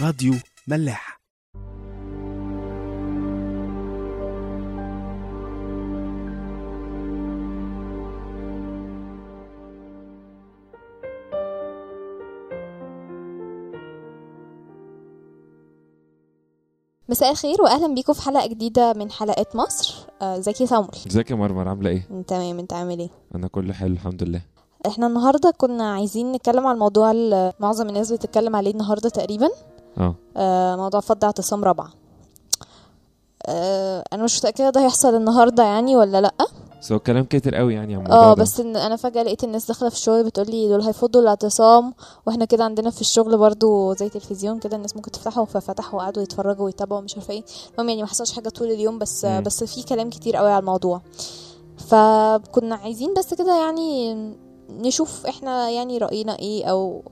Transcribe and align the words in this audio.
راديو 0.00 0.34
ملاح. 0.68 1.20
مساء 17.08 17.30
الخير 17.30 17.62
واهلا 17.62 17.94
بيكم 17.94 18.12
في 18.12 18.22
حلقة 18.22 18.46
جديدة 18.46 18.92
من 18.92 19.10
حلقات 19.10 19.56
مصر. 19.56 19.94
آه، 20.22 20.38
ازيك 20.38 20.60
يا 20.60 20.66
سامول 20.66 20.90
ازيك 21.06 21.30
يا 21.30 21.36
مرمر 21.36 21.68
عاملة 21.68 21.90
إيه؟ 21.90 22.22
تمام 22.26 22.58
انت 22.58 22.72
عامل 22.72 22.98
إيه؟ 22.98 23.10
أنا 23.34 23.48
كله 23.48 23.72
حلو 23.72 23.92
الحمد 23.92 24.22
لله. 24.22 24.42
إحنا 24.86 25.06
النهارده 25.06 25.50
كنا 25.56 25.92
عايزين 25.92 26.32
نتكلم 26.32 26.66
على 26.66 26.74
الموضوع 26.74 27.10
اللي 27.10 27.52
معظم 27.60 27.88
الناس 27.88 28.12
بتتكلم 28.12 28.56
عليه 28.56 28.70
النهارده 28.70 29.08
تقريبا. 29.08 29.48
آه. 30.00 30.14
آه، 30.36 30.76
موضوع 30.76 31.00
فض 31.00 31.24
اعتصام 31.24 31.64
رابعة. 31.64 31.90
آه، 33.46 34.04
أنا 34.12 34.24
مش 34.24 34.38
متأكدة 34.38 34.70
ده 34.70 34.80
هيحصل 34.84 35.14
النهارده 35.14 35.62
يعني 35.62 35.96
ولا 35.96 36.20
لأ. 36.20 36.34
بس 36.80 36.92
هو 36.92 36.98
كلام 36.98 37.24
كتير 37.24 37.54
قوي 37.54 37.74
يعني 37.74 37.94
عن 37.94 38.06
آه. 38.06 38.34
بس 38.34 38.60
إن 38.60 38.76
أنا 38.76 38.96
فجأة 38.96 39.22
لقيت 39.22 39.44
الناس 39.44 39.66
داخلة 39.66 39.88
في 39.88 39.94
الشغل 39.94 40.24
بتقول 40.24 40.50
لي 40.50 40.68
دول 40.68 40.82
هيفضوا 40.82 41.20
الاعتصام 41.20 41.94
وإحنا 42.26 42.44
كده 42.44 42.64
عندنا 42.64 42.90
في 42.90 43.00
الشغل 43.00 43.38
برضو 43.38 43.94
زي 43.94 44.08
تلفزيون 44.08 44.58
كده 44.58 44.76
الناس 44.76 44.96
ممكن 44.96 45.10
تفتحه 45.10 45.44
ففتحوا 45.44 45.98
وقعدوا 45.98 46.22
يتفرجوا 46.22 46.64
ويتابعوا 46.64 47.00
مش 47.00 47.14
عارفة 47.14 47.34
إيه. 47.34 47.42
المهم 47.72 47.88
يعني 47.88 48.02
ما 48.02 48.08
حصلش 48.08 48.32
حاجة 48.32 48.48
طول 48.48 48.70
اليوم 48.70 48.98
بس 48.98 49.24
مم. 49.24 49.42
بس 49.42 49.64
في 49.64 49.82
كلام 49.82 50.10
كتير 50.10 50.36
قوي 50.36 50.50
على 50.50 50.60
الموضوع. 50.60 51.02
فكنا 51.88 52.74
عايزين 52.74 53.14
بس 53.14 53.34
كده 53.34 53.60
يعني 53.60 54.14
نشوف 54.70 55.26
إحنا 55.26 55.70
يعني 55.70 55.98
رأينا 55.98 56.38
إيه 56.38 56.64
أو 56.64 57.02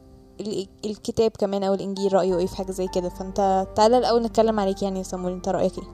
الكتاب 0.84 1.31
كمان 1.38 1.62
أو 1.65 1.75
الإنجيل 1.75 2.12
رأيه 2.12 2.38
إيه 2.38 2.47
في 2.47 2.56
حاجة 2.56 2.71
زي 2.72 2.87
كده 2.94 3.09
فأنت 3.09 3.66
تعالى 3.76 3.99
الأول 3.99 4.22
نتكلم 4.22 4.60
عليك 4.60 4.82
يعني 4.82 4.99
يا 4.99 5.03
سامول 5.04 5.32
أنت 5.32 5.49
رأيك 5.49 5.78
إيه 5.78 5.84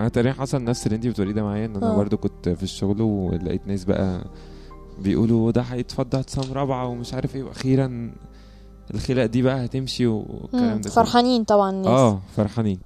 أنا 0.00 0.08
تقريبا 0.08 0.34
حصل 0.34 0.64
نفس 0.64 0.86
اللي 0.86 0.96
انت 0.96 1.06
بتقوليه 1.06 1.32
ده 1.32 1.42
معايا 1.42 1.66
إن 1.66 1.76
أنا 1.76 1.92
آه. 1.92 1.96
برضو 1.96 2.16
كنت 2.16 2.48
في 2.48 2.62
الشغل 2.62 3.02
ولقيت 3.02 3.66
ناس 3.66 3.84
بقى 3.84 4.24
بيقولوا 4.98 5.50
ده 5.52 5.62
هيتفضل 5.62 6.16
اعتصام 6.18 6.52
رابعة 6.52 6.86
ومش 6.88 7.14
عارف 7.14 7.36
إيه 7.36 7.42
وأخيرا 7.42 8.12
الخلق 8.94 9.24
دي 9.26 9.42
بقى 9.42 9.64
هتمشي 9.64 10.06
والكلام 10.06 10.80
ده. 10.80 10.90
فرحانين 10.90 11.44
طبعا 11.44 11.70
الناس 11.70 11.88
آه 11.88 12.20
فرحانين 12.36 12.78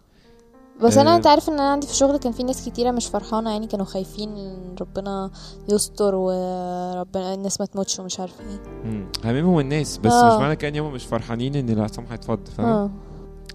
بس 0.82 0.98
أنا 0.98 1.12
آه. 1.12 1.16
أنت 1.16 1.26
عارف 1.26 1.48
إن 1.48 1.54
أنا 1.54 1.70
عندي 1.72 1.86
في 1.86 1.92
الشغل 1.92 2.16
كان 2.16 2.32
في 2.32 2.42
ناس 2.42 2.68
كتيرة 2.68 2.90
مش 2.90 3.06
فرحانة 3.06 3.50
يعني 3.50 3.66
كانوا 3.66 3.86
خايفين 3.86 4.54
ربنا 4.80 5.30
يستر 5.68 6.14
وربنا 6.14 7.34
الناس 7.34 7.60
ما 7.60 7.66
تموتش 7.66 7.98
ومش 7.98 8.20
عارفه 8.20 8.44
إيه 8.50 8.60
مم. 8.90 9.06
هاممهم 9.24 9.58
الناس 9.58 9.98
بس 9.98 10.12
آه. 10.12 10.34
مش 10.36 10.40
معنى 10.42 10.56
كده 10.56 10.68
ان 10.68 10.84
هم 10.84 10.92
مش 10.92 11.04
فرحانين 11.06 11.54
إن 11.56 11.68
الاعتصام 11.70 12.04
هيتفض 12.10 12.38
فاهم 12.56 12.66
آه 12.66 12.90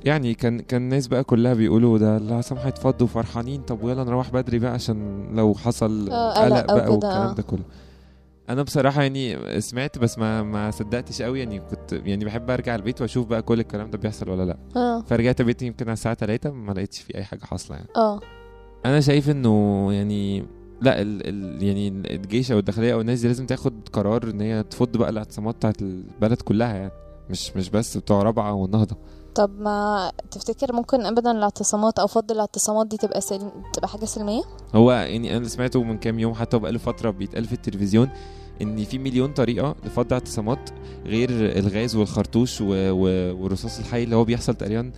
يعني 0.05 0.33
كان 0.33 0.59
كان 0.59 0.81
الناس 0.81 1.07
بقى 1.07 1.23
كلها 1.23 1.53
بيقولوا 1.53 1.97
ده 1.97 2.17
الاعتصام 2.17 2.57
هيتفض 2.57 3.01
وفرحانين 3.01 3.61
طب 3.61 3.83
ويلا 3.83 4.03
نروح 4.03 4.29
بدري 4.31 4.59
بقى 4.59 4.71
عشان 4.71 5.27
لو 5.35 5.53
حصل 5.53 6.09
آه، 6.11 6.33
قلق 6.45 6.65
بقى 6.73 6.91
والكلام. 6.91 7.35
ده 7.35 7.43
كله 7.43 7.63
أنا 8.49 8.63
بصراحة 8.63 9.01
يعني 9.01 9.37
سمعت 9.61 9.97
بس 9.97 10.17
ما 10.19 10.43
ما 10.43 10.71
صدقتش 10.71 11.21
قوي 11.21 11.39
يعني 11.39 11.59
كنت 11.59 11.93
يعني 11.93 12.25
بحب 12.25 12.49
أرجع 12.49 12.75
البيت 12.75 13.01
وأشوف 13.01 13.27
بقى 13.27 13.41
كل 13.41 13.59
الكلام 13.59 13.91
ده 13.91 13.97
بيحصل 13.97 14.29
ولا 14.29 14.43
لأ. 14.45 14.57
آه. 14.75 15.01
فرجعت 15.01 15.41
البيت 15.41 15.61
يمكن 15.61 15.85
على 15.85 15.93
الساعة 15.93 16.15
3 16.15 16.51
ما 16.51 16.71
لقيتش 16.71 17.01
في 17.01 17.15
أي 17.15 17.23
حاجة 17.23 17.45
حاصلة 17.45 17.77
يعني. 17.77 17.89
آه. 17.95 18.19
أنا 18.85 19.01
شايف 19.01 19.29
إنه 19.29 19.87
يعني 19.93 20.45
لأ 20.81 21.01
ال 21.01 21.21
ال 21.27 21.63
يعني 21.63 21.87
الجيش 21.87 22.51
أو 22.51 22.59
الداخلية 22.59 22.93
أو 22.93 23.01
الناس 23.01 23.21
دي 23.21 23.27
لازم 23.27 23.45
تاخد 23.45 23.89
قرار 23.93 24.23
إن 24.29 24.41
هي 24.41 24.63
تفض 24.63 24.97
بقى 24.97 25.09
الاعتصامات 25.09 25.55
بتاعت 25.55 25.81
البلد 25.81 26.41
كلها 26.41 26.75
يعني. 26.75 26.91
مش 27.29 27.55
مش 27.57 27.69
بس 27.69 27.97
بتوع 27.97 28.23
رابعة 28.23 28.53
والنهضة. 28.53 28.97
طب 29.35 29.59
ما 29.59 30.11
تفتكر 30.31 30.73
ممكن 30.73 31.05
ابدا 31.05 31.31
الاعتصامات 31.31 31.99
أو 31.99 32.07
فضل 32.07 32.35
الاعتصامات 32.35 32.87
دي 32.87 32.97
تبقى 32.97 33.21
سلم... 33.21 33.51
تبقى 33.73 33.87
حاجة 33.87 34.05
سلمية؟ 34.05 34.41
هو 34.75 34.91
يعني 34.91 35.29
أنا 35.29 35.37
اللي 35.37 35.49
سمعته 35.49 35.83
من 35.83 35.97
كام 35.97 36.19
يوم 36.19 36.33
حتى 36.33 36.59
بقاله 36.59 36.79
فترة 36.79 37.09
بيتقال 37.09 37.45
في 37.45 37.53
التلفزيون 37.53 38.09
إن 38.61 38.83
في 38.83 38.97
مليون 38.97 39.33
طريقة 39.33 39.75
لفض 39.85 40.13
اعتصامات 40.13 40.69
غير 41.05 41.29
الغاز 41.31 41.95
والخرطوش 41.95 42.61
و... 42.61 42.65
و... 42.69 43.01
والرصاص 43.41 43.79
الحي 43.79 44.03
اللي 44.03 44.15
هو 44.15 44.23
بيحصل 44.25 44.53
تقريبا 44.55 44.91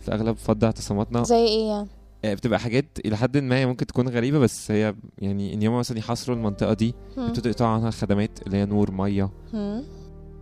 في 0.00 0.12
أغلب 0.12 0.36
فض 0.36 0.64
اعتصاماتنا. 0.64 1.22
زي 1.22 1.36
إيه 1.44 1.68
يعني؟ 1.68 1.88
آه، 2.24 2.34
بتبقى 2.34 2.58
حاجات 2.58 2.86
إلى 3.04 3.16
حد 3.16 3.38
ما 3.38 3.56
هي 3.56 3.66
ممكن 3.66 3.86
تكون 3.86 4.08
غريبة 4.08 4.38
بس 4.38 4.70
هي 4.70 4.94
يعني 5.18 5.54
إن 5.54 5.66
هم 5.66 5.78
مثلا 5.78 5.98
يحاصروا 5.98 6.36
المنطقة 6.36 6.72
دي. 6.72 6.94
يبتدوا 7.18 7.50
يقطعوا 7.50 7.70
عنها 7.70 7.90
خدمات 7.90 8.38
اللي 8.46 8.56
هي 8.56 8.64
نور 8.64 8.90
مية. 8.90 9.30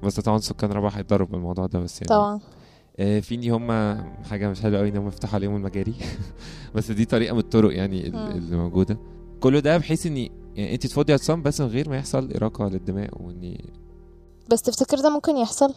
بس 0.03 0.21
طبعا 0.21 0.39
سكان 0.39 0.73
رابعه 0.73 0.91
هيتضروا 0.91 1.27
بالموضوع 1.27 1.67
ده 1.67 1.79
بس 1.79 2.03
يعني 2.03 2.09
طبعا. 2.09 2.41
آه، 3.01 3.21
في 3.21 3.35
ان 3.35 3.51
هم 3.51 3.71
حاجة 4.25 4.51
مش 4.51 4.61
حلوة 4.61 4.79
قوي 4.79 4.89
إن 4.89 4.97
هم 4.97 5.09
يفتحوا 5.09 5.35
عليهم 5.35 5.57
المجاري 5.57 5.95
بس 6.75 6.91
دي 6.91 7.05
طريقة 7.05 7.33
من 7.33 7.39
الطرق 7.39 7.77
يعني 7.77 8.11
مم. 8.11 8.17
اللي 8.17 8.57
موجودة 8.57 8.99
كل 9.41 9.61
ده 9.61 9.79
بحيث 9.79 10.07
ان 10.07 10.17
يعني 10.17 10.75
انت 10.75 10.87
تفضي 10.87 11.13
اعتصام 11.13 11.43
بس 11.43 11.61
من 11.61 11.67
غير 11.67 11.89
ما 11.89 11.97
يحصل 11.97 12.33
إراقة 12.37 12.69
للدماء 12.69 13.23
وإني 13.23 13.65
بس 14.51 14.63
تفتكر 14.63 14.97
ده 14.97 15.11
ممكن 15.11 15.37
يحصل 15.37 15.75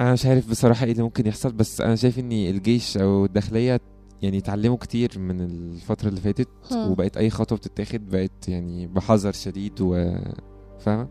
أنا 0.00 0.12
مش 0.12 0.26
عارف 0.26 0.50
بصراحة 0.50 0.84
إيه 0.86 0.92
اللي 0.92 1.02
ممكن 1.02 1.26
يحصل 1.26 1.52
بس 1.52 1.80
أنا 1.80 1.96
شايف 1.96 2.18
إن 2.18 2.32
الجيش 2.32 2.96
أو 2.96 3.24
الداخلية 3.24 3.80
يعني 4.22 4.38
اتعلموا 4.38 4.76
كتير 4.76 5.18
من 5.18 5.40
الفترة 5.40 6.08
اللي 6.08 6.20
فاتت. 6.20 6.48
وبقت 6.72 7.16
أي 7.16 7.30
خطوة 7.30 7.58
بتتاخد 7.58 8.08
بقت 8.08 8.48
يعني 8.48 8.86
بحذر 8.86 9.32
شديد 9.32 9.80
و 9.80 10.16
فاهمة. 10.78 11.08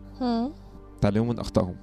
اتعلموا 0.98 1.32
من 1.32 1.38
أخطائهم 1.38 1.76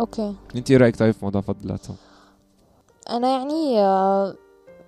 أوكي 0.00 0.34
أنت 0.56 0.70
إيه 0.70 0.76
رأيك 0.76 0.98
طيب 0.98 1.14
في 1.14 1.24
موضوع 1.24 1.40
فضل 1.40 1.64
الاعتصام 1.64 1.96
أنا 3.10 3.28
يعني 3.28 3.80
آه، 3.80 4.34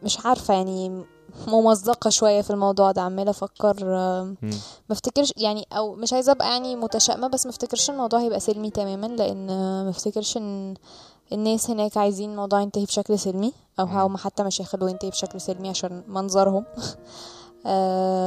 مش 0.03 0.27
عارفة 0.27 0.55
يعني 0.55 1.05
ممزقة 1.49 2.11
شوية 2.11 2.43
في 2.43 2.51
الموضوع 2.51 2.93
ده 2.93 3.03
عمالة 3.03 3.31
أفكر 3.31 3.77
آه،. 3.83 4.35
ما 4.89 4.93
افتكرش 4.93 5.33
يعني 5.37 5.67
أو 5.73 5.95
مش 5.95 6.13
عايزة 6.13 6.33
أبقى 6.33 6.49
يعني 6.49 6.77
متشائمة 6.77 7.29
بس 7.29 7.47
ما 7.47 7.51
افتكرش 7.51 7.91
الموضوع 7.91 8.21
هيبقى 8.21 8.41
سلمي 8.41 8.71
تماما 8.71 9.07
لأن 9.07 9.51
آه، 9.51 9.85
ما 9.85 9.91
افتكرش 9.91 10.37
إن 10.37 10.75
الناس 11.33 11.71
هناك 11.71 11.97
عايزين 11.97 12.31
الموضوع 12.31 12.61
ينتهي 12.61 12.85
بشكل 12.85 13.19
سلمي 13.19 13.53
أو. 13.81 13.85
هم 13.85 14.17
حتى 14.17 14.43
مش 14.43 14.61
هيخلوه 14.61 14.91
ينتهي 14.91 15.11
بشكل 15.11 15.41
سلمي 15.41 15.69
عشان 15.69 16.03
منظرهم 16.09 16.65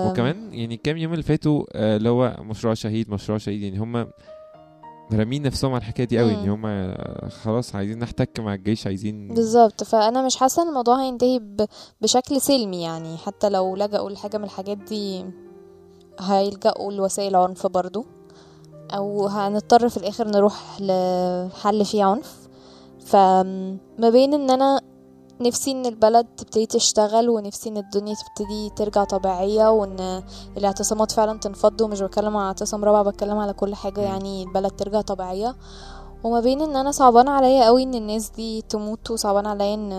وكمان 0.07 0.53
يعني 0.53 0.77
كام 0.77 0.97
يوم 0.97 1.13
اللي 1.13 1.23
فاتوا 1.23 1.65
اللي 1.75 2.09
هو 2.09 2.35
مشروع 2.39 2.73
شهيد 2.73 3.09
مشروع 3.09 3.37
شهيد 3.37 3.61
يعني 3.61 3.77
هم 3.77 4.07
رامين 5.13 5.41
نفسهم 5.43 5.71
على 5.71 5.77
الحكاية 5.81 6.05
دي 6.05 6.19
قوي. 6.19 6.33
إن 6.33 6.49
هم 6.49 6.93
خلاص 7.29 7.75
عايزين 7.75 7.99
نحتك 7.99 8.39
مع 8.39 8.53
الجيش 8.53 8.87
عايزين 8.87 9.27
بالظبط. 9.33 9.83
فأنا 9.83 10.25
مش 10.25 10.35
حاسة 10.35 10.61
إن 10.63 10.67
الموضوع 10.67 11.01
هينتهي 11.01 11.39
ب- 11.39 11.65
بشكل 12.01 12.41
سلمي 12.41 12.81
يعني. 12.81 13.17
حتى 13.17 13.49
لو 13.49 13.75
لجأوا 13.75 14.09
لحاجة 14.09 14.37
من 14.37 14.43
الحاجات 14.43 14.77
دي 14.77 15.25
هيلجأوا 16.19 16.91
لوسائل 16.91 17.35
عنف 17.35 17.67
برضو. 17.67 18.05
أو 18.91 19.27
هنضطر 19.27 19.89
في 19.89 19.97
الآخر 19.97 20.27
نروح 20.27 20.81
لحل 20.81 21.85
فيه 21.85 22.03
عنف. 22.03 22.47
فما 23.05 24.09
بين 24.11 24.33
إن 24.33 24.49
أنا 24.49 24.81
نفسي 25.41 25.71
إن 25.71 25.85
البلد 25.85 26.25
تبتدي 26.37 26.65
تشتغل 26.65 27.29
ونفسي 27.29 27.69
إن 27.69 27.77
الدنيا 27.77 28.15
تبتدي 28.15 28.69
ترجع 28.75 29.03
طبيعية 29.03 29.71
وإن 29.71 30.23
الاعتصامات 30.57 31.11
فعلا 31.11 31.39
تنفض 31.39 31.81
ومش 31.81 32.01
بتكلم 32.01 32.37
على 32.37 32.47
اعتصام 32.47 32.85
رابع 32.85 33.09
بتكلم 33.11 33.37
على 33.37 33.53
كل 33.53 33.75
حاجة. 33.75 34.01
يعني 34.01 34.43
البلد 34.43 34.71
ترجع 34.71 35.01
طبيعية 35.01 35.55
وما 36.23 36.39
بين 36.39 36.61
إن 36.61 36.75
أنا 36.75 36.91
صعبان 36.91 37.27
عليا 37.27 37.65
قوي 37.65 37.83
إن 37.83 37.95
الناس 37.95 38.29
دي 38.29 38.61
تموت 38.61 39.11
وصعبان 39.11 39.45
عليا 39.47 39.73
إن 39.73 39.91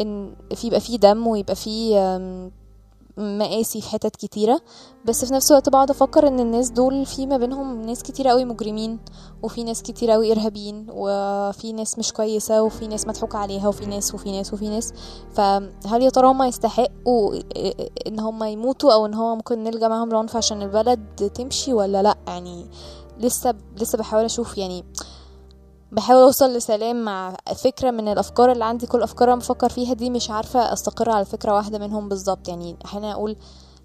إن 0.00 0.34
في 0.54 0.66
يبقى 0.66 0.80
في 0.80 0.96
دم 0.96 1.26
ويبقى 1.26 1.54
في 1.56 1.94
مقاسي 3.22 3.80
في 3.80 3.88
حتت 3.88 4.16
كتيرة 4.16 4.60
بس 5.04 5.24
في 5.24 5.34
نفس 5.34 5.50
الوقت 5.50 5.68
بقعد 5.68 5.90
أفكر 5.90 6.28
إن 6.28 6.40
الناس 6.40 6.70
دول 6.70 7.06
في 7.06 7.26
ما 7.26 7.36
بينهم 7.36 7.82
ناس 7.82 8.02
كتيرة 8.02 8.30
قوي 8.30 8.44
مجرمين 8.44 8.98
وفي 9.42 9.64
ناس 9.64 9.82
كتيرة 9.82 10.12
قوي 10.12 10.32
إرهابيين 10.32 10.86
وفي 10.90 11.72
ناس 11.72 11.98
مش 11.98 12.12
كويسة 12.12 12.62
وفي 12.62 12.86
ناس 12.86 13.06
مضحوك 13.06 13.34
عليها 13.34 13.68
وفي 13.68 13.86
ناس 13.86 14.14
وفي 14.14 14.32
ناس 14.32 14.54
وفي 14.54 14.68
ناس. 14.68 14.92
فهل 15.34 16.02
يا 16.02 16.10
ترى 16.10 16.26
هما 16.28 16.46
يستحقوا 16.46 17.34
إن 18.06 18.20
هما 18.20 18.50
يموتوا 18.50 18.92
أو 18.92 19.06
إن 19.06 19.14
هو 19.14 19.34
ممكن 19.34 19.62
نلجأ 19.64 19.88
معاهم 19.88 20.10
العنف 20.10 20.36
عشان 20.36 20.62
البلد 20.62 21.30
تمشي 21.34 21.72
ولا 21.72 22.02
لأ؟ 22.02 22.16
يعني 22.26 22.66
لسه 23.18 23.54
لسه 23.76 23.98
بحاول 23.98 24.24
أشوف 24.24 24.58
يعني 24.58 24.84
بحاول 25.92 26.22
اوصل 26.22 26.52
لسلام 26.56 27.04
مع 27.04 27.36
فكرة 27.56 27.90
من 27.90 28.08
الأفكار 28.08 28.52
اللي 28.52 28.64
عندي. 28.64 28.86
كل 28.86 29.02
أفكار 29.02 29.28
أنا 29.28 29.38
بفكر 29.40 29.68
فيها 29.68 29.94
دي 29.94 30.10
مش 30.10 30.30
عارفة 30.30 30.72
أستقر 30.72 31.10
على 31.10 31.24
فكرة 31.24 31.54
واحدة 31.54 31.78
منهم 31.78 32.08
بالظبط. 32.08 32.48
يعني 32.48 32.76
أحيانا 32.84 33.12
أقول 33.12 33.36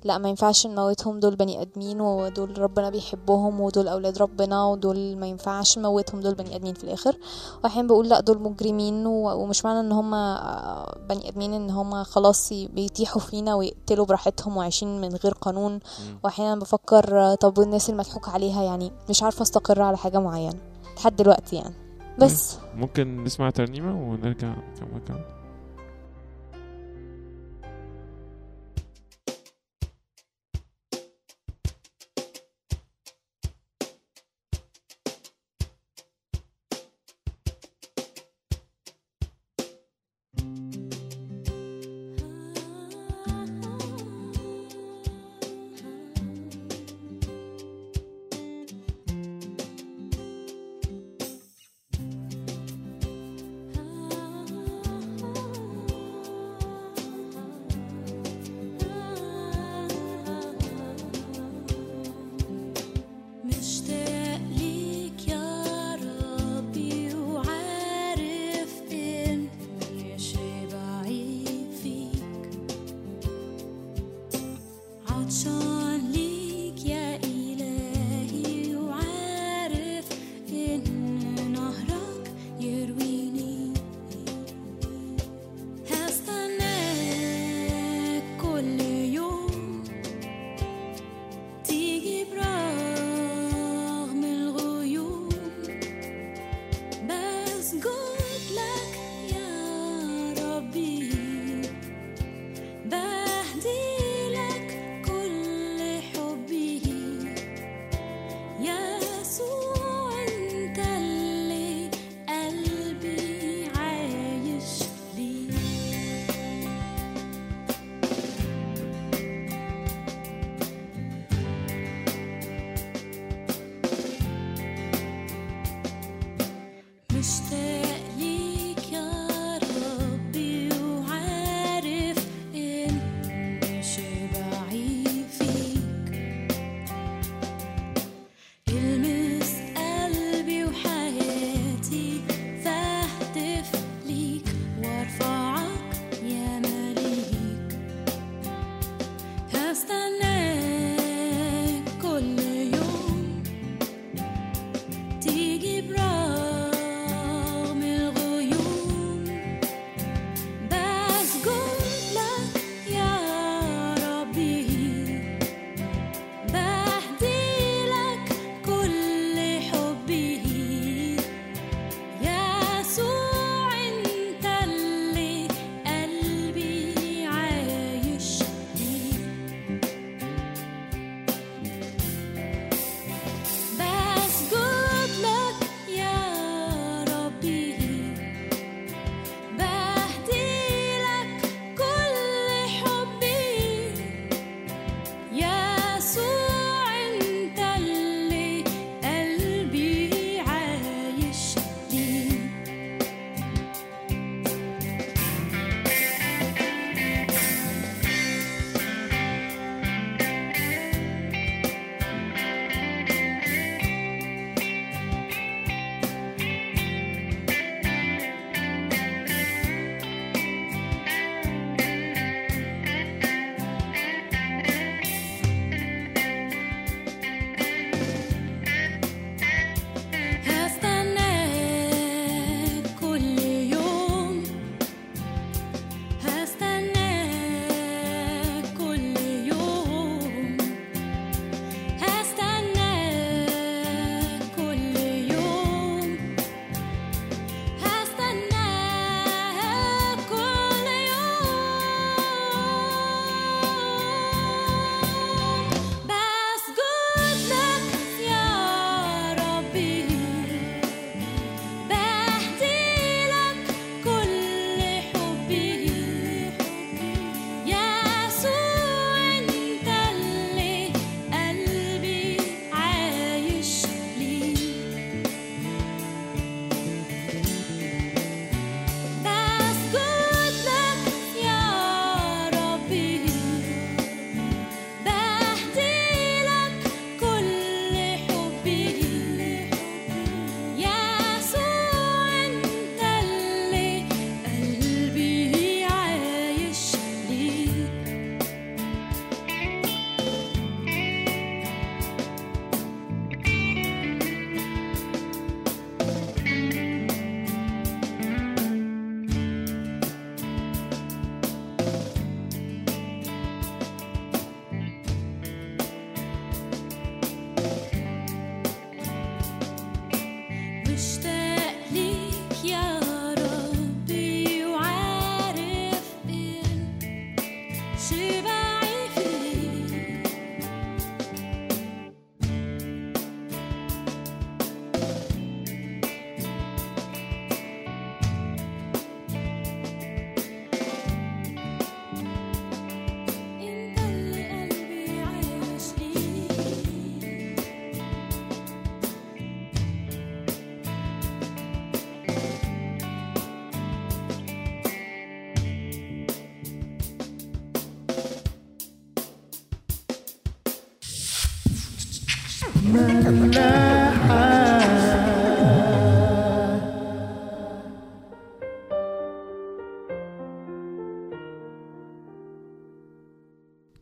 لا 0.03 0.17
ما 0.17 0.29
ينفعش 0.29 0.67
نموتهم. 0.67 1.19
دول 1.19 1.35
بني 1.35 1.61
آدمين 1.61 2.01
ودول 2.01 2.57
ربنا 2.59 2.89
بيحبهم 2.89 3.61
ودول 3.61 3.87
أولاد 3.87 4.17
ربنا 4.17 4.65
ودول 4.65 5.17
ما 5.17 5.27
ينفعش 5.27 5.77
نموتهم. 5.77 6.21
دول 6.21 6.33
بني 6.35 6.55
آدمين 6.55 6.73
في 6.73 6.83
الآخر. 6.83 7.17
وأحيانا 7.63 7.87
بقول 7.87 8.09
لا 8.09 8.19
دول 8.19 8.41
مجرمين 8.41 9.05
و- 9.07 9.33
ومش 9.43 9.65
معنى 9.65 9.79
إن 9.79 9.91
هم 9.91 10.11
بني 11.09 11.29
آدمين 11.29 11.53
إن 11.53 11.69
هم 11.69 12.03
خلاص 12.03 12.49
بيتيحوا 12.53 13.21
فينا 13.21 13.55
ويقتلوا 13.55 14.05
براحتهم 14.05 14.57
وعايشين 14.57 15.01
من 15.01 15.15
غير 15.15 15.33
قانون. 15.33 15.79
وأحيانا 16.23 16.59
بفكر 16.61 17.35
طب 17.35 17.57
والناس 17.57 17.89
المضحوك 17.89 18.29
عليها؟ 18.29 18.63
يعني 18.63 18.91
مش 19.09 19.23
عارفة 19.23 19.41
أستقر 19.41 19.81
على 19.81 19.97
حاجة 19.97 20.17
معينة 20.19 20.59
لحد 20.97 21.15
دلوقتي 21.15 21.55
يعني. 21.55 21.86
بس. 22.19 22.59
ممكن 22.75 23.23
نسمع 23.23 23.49
ترنيمة 23.49 23.95
ونرجع 24.09 24.49
نكمل 24.49 25.01
كلام 25.07 25.36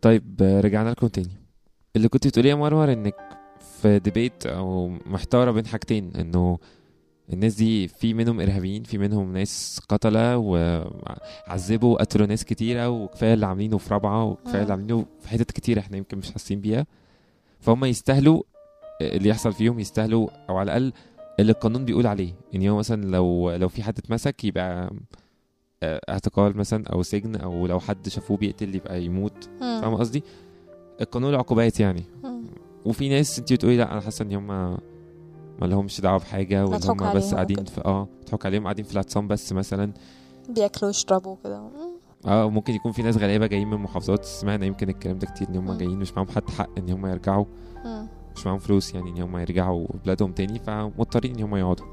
طيب 0.05 0.41
آه، 0.41 0.62
رجعنا 0.62 0.89
لكم 0.89 1.07
تاني. 1.07 1.29
اللي 1.95 2.07
كنت 2.07 2.27
بتقوليه 2.27 2.50
يا 2.50 2.55
مروة 2.55 2.93
إنك 2.93 3.15
في 3.81 4.00
ديبيت 4.00 4.45
أو 4.45 4.89
محتارة 5.05 5.51
بين 5.51 5.65
حاجتين 5.65 6.15
إنه 6.15 6.59
الناس 7.33 7.55
دي 7.55 7.88
في 7.88 8.13
منهم 8.13 8.41
إرهابيين 8.41 8.83
في 8.83 8.97
منهم 8.97 9.33
ناس 9.33 9.81
قتلة 9.89 10.38
وعذبوا 10.38 11.93
وقتلوا 11.93 12.27
ناس 12.27 12.45
كتيرة 12.45 12.89
وكفاية 12.89 13.33
اللي 13.33 13.45
عاملينه 13.45 13.77
في 13.77 13.93
رابعة 13.93 14.24
وكفاية 14.24 14.62
اللي 14.62 14.65
مم. 14.65 14.71
عاملينه 14.71 15.05
في 15.21 15.29
حتت 15.29 15.51
كتيرة 15.51 15.79
إحنا 15.79 15.97
يمكن 15.97 16.17
مش 16.17 16.31
حاسين 16.31 16.62
بيها. 16.62 16.85
فهم 17.59 17.85
يستاهلوا 17.85 18.43
اللي 19.01 19.29
يحصل 19.29 19.53
فيهم 19.53 19.79
يستاهلوا 19.79 20.29
أو 20.50 20.57
على 20.57 20.65
الأقل 20.77 20.93
اللي 21.39 21.51
القانون 21.51 21.85
بيقول 21.85 22.07
عليه. 22.07 22.33
ان 22.55 22.67
هو 22.67 22.77
مثلا 22.77 23.05
لو 23.05 23.51
لو 23.51 23.67
في 23.69 23.83
حد 23.83 23.97
اتمسك 23.97 24.43
يبقى 24.43 24.83
آه، 24.83 24.91
اعتقال 25.84 26.58
مثلا 26.58 26.88
أو 26.88 27.03
سجن 27.03 27.36
أو 27.36 27.67
لو 27.67 27.79
حد 27.79 28.10
شافوه 28.10 28.38
بيقتل 28.38 28.75
يبقى 28.75 29.03
يموت. 29.03 29.50
فاهم 29.60 29.96
قصدي 29.96 30.24
القانون 31.01 31.29
العقوبات 31.29 31.79
يعني 31.79 32.03
مم. 32.24 32.44
وفي 32.86 33.10
ناس 33.10 33.39
انت 33.39 33.53
بتقولي 33.53 33.77
لا 33.77 33.91
أنا 33.91 34.01
حاسة 34.01 34.24
إن 34.24 34.34
هم 34.34 34.48
ما 35.62 35.65
لهمش 35.67 36.01
دعوة 36.01 36.17
بحاجة 36.20 36.65
وإن 36.65 36.79
هم 36.89 37.13
بس 37.15 37.34
قاعدين. 37.34 37.65
في 37.65 37.82
آه 37.86 38.08
مضحوك 38.22 38.46
عليهم 38.46 38.63
قاعدين 38.63 38.86
في 38.86 38.94
العصام 38.94 39.27
بس 39.27 39.53
مثلا 39.53 39.94
بياكلوا 40.50 40.88
ويشربوا 40.89 41.36
كده. 41.44 41.70
آه 42.27 42.50
ممكن 42.50 42.74
يكون 42.74 42.91
في 42.91 43.01
ناس 43.01 43.17
غلابه 43.17 43.48
جايين 43.48 43.67
من 43.70 43.77
محافظات 43.77 44.25
سمعنا 44.25 44.65
يمكن 44.65 44.89
الكلام 44.89 45.20
ده 45.20 45.27
كتير 45.27 45.50
إن 45.50 45.55
هم. 45.55 45.77
جايين 45.77 46.00
مش 46.00 46.13
معاهم 46.13 46.27
حتى 46.27 46.51
حق 46.51 46.70
إن 46.77 46.89
هم 46.89 47.05
يرجعوا 47.05 47.46
مم. 47.86 48.08
مش 48.36 48.46
معاهم 48.46 48.60
فلوس 48.60 48.94
يعني 48.96 49.10
إن 49.10 49.22
هم 49.22 49.38
يرجعوا 49.38 49.88
بلادهم 50.05 50.32
تاني 50.32 50.60
فمضطرين 50.60 51.36
إن 51.36 51.44
هم 51.44 51.55
يقعدوا. 51.55 51.86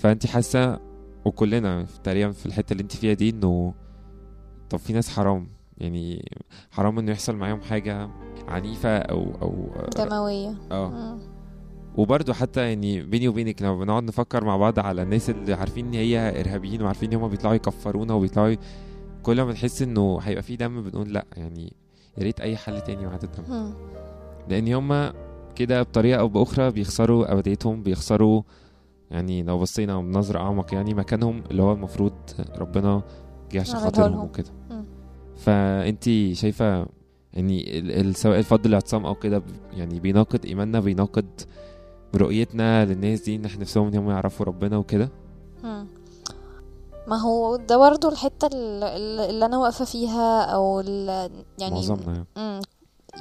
فانت 0.00 0.26
حاسة 0.26 0.78
وكلنا 1.24 1.86
تقريبا 2.04 2.32
في 2.32 2.46
الحتة 2.46 2.72
اللي 2.72 2.82
انت 2.82 2.96
فيها 2.96 3.14
دي 3.14 3.30
انه 3.30 3.74
طب 4.70 4.78
في 4.78 4.92
ناس 4.92 5.08
حرام 5.08 5.46
يعني 5.78 6.30
حرام 6.70 6.98
انه 6.98 7.12
يحصل 7.12 7.36
معاهم 7.36 7.60
حاجة 7.60 8.08
عنيفة 8.48 8.96
أو 8.98 9.32
أو 9.42 9.70
دموية 9.96 10.54
آه 10.70 10.88
مم. 10.88 11.18
وبرضه 11.96 12.32
حتى 12.32 12.60
يعني 12.68 13.02
بيني 13.02 13.28
وبينك 13.28 13.62
لما 13.62 13.78
بنقعد 13.78 14.02
نفكر 14.02 14.44
مع 14.44 14.56
بعض 14.56 14.78
على 14.78 15.02
الناس 15.02 15.30
اللي 15.30 15.54
عارفين 15.54 15.86
إن 15.86 15.94
هي 15.94 16.40
إرهابيين 16.40 16.82
وعارفين 16.82 17.12
إن 17.12 17.18
هم 17.20 17.28
بيطلعوا 17.28 17.54
يكفرونا 17.54 18.14
وبيطلعوا 18.14 18.54
كل 19.22 19.36
ما 19.42 19.44
بنحس 19.44 19.82
إنه 19.82 20.18
هيبقى 20.22 20.42
في 20.42 20.56
دم 20.56 20.82
بنقول 20.82 21.12
لأ 21.12 21.24
يعني 21.36 21.72
يا 22.18 22.22
ريت 22.22 22.40
أي 22.40 22.56
حل 22.56 22.80
تاني 22.80 23.06
بعد 23.06 23.24
الدم 23.24 23.42
مم. 23.48 23.72
لأن 24.48 24.72
هم 24.74 25.12
كده 25.56 25.82
بطريقة 25.82 26.20
أو 26.20 26.28
بأخرى 26.28 26.70
بيخسروا 26.70 27.32
أبديتهم 27.32 27.82
بيخسروا 27.82 28.42
يعني 29.10 29.42
لو 29.42 29.58
بصينا 29.58 30.00
بنظرة 30.00 30.38
أعمق 30.38 30.74
يعني 30.74 30.94
مكانهم 30.94 31.42
اللي 31.50 31.62
هو 31.62 31.72
المفروض 31.72 32.12
ربنا 32.58 33.02
جه 33.52 33.60
عشان 33.60 33.78
خاطرهم. 33.80 34.24
وكده 34.24 34.50
مم. 34.70 34.84
فانتي 35.36 36.34
شايفة 36.34 36.86
يعني 37.32 38.12
سواء 38.12 38.38
الفضل 38.38 38.68
الاعتصام 38.68 39.06
أو 39.06 39.14
كده 39.14 39.42
يعني 39.72 40.00
بيناقض 40.00 40.46
إيماننا 40.46 40.80
بيناقض 40.80 41.26
رؤيتنا 42.14 42.84
للناس 42.84 43.20
دي 43.20 43.36
إن 43.36 43.44
إحنا 43.44 43.60
نفسهم 43.60 43.86
إن 43.88 43.96
هم 43.96 44.10
يعرفوا 44.10 44.46
ربنا 44.46 44.76
وكده. 44.76 45.08
ما 47.08 47.16
هو 47.16 47.56
ده 47.56 47.76
برضو 47.78 48.08
الحتة 48.08 48.46
ال- 48.46 48.84
ال- 48.84 49.20
اللي 49.30 49.46
أنا 49.46 49.58
واقفة 49.58 49.84
فيها 49.84 50.42
أو 50.42 50.80
يعني 50.80 51.74
معظمنا 51.74 52.24
يعني. 52.36 52.60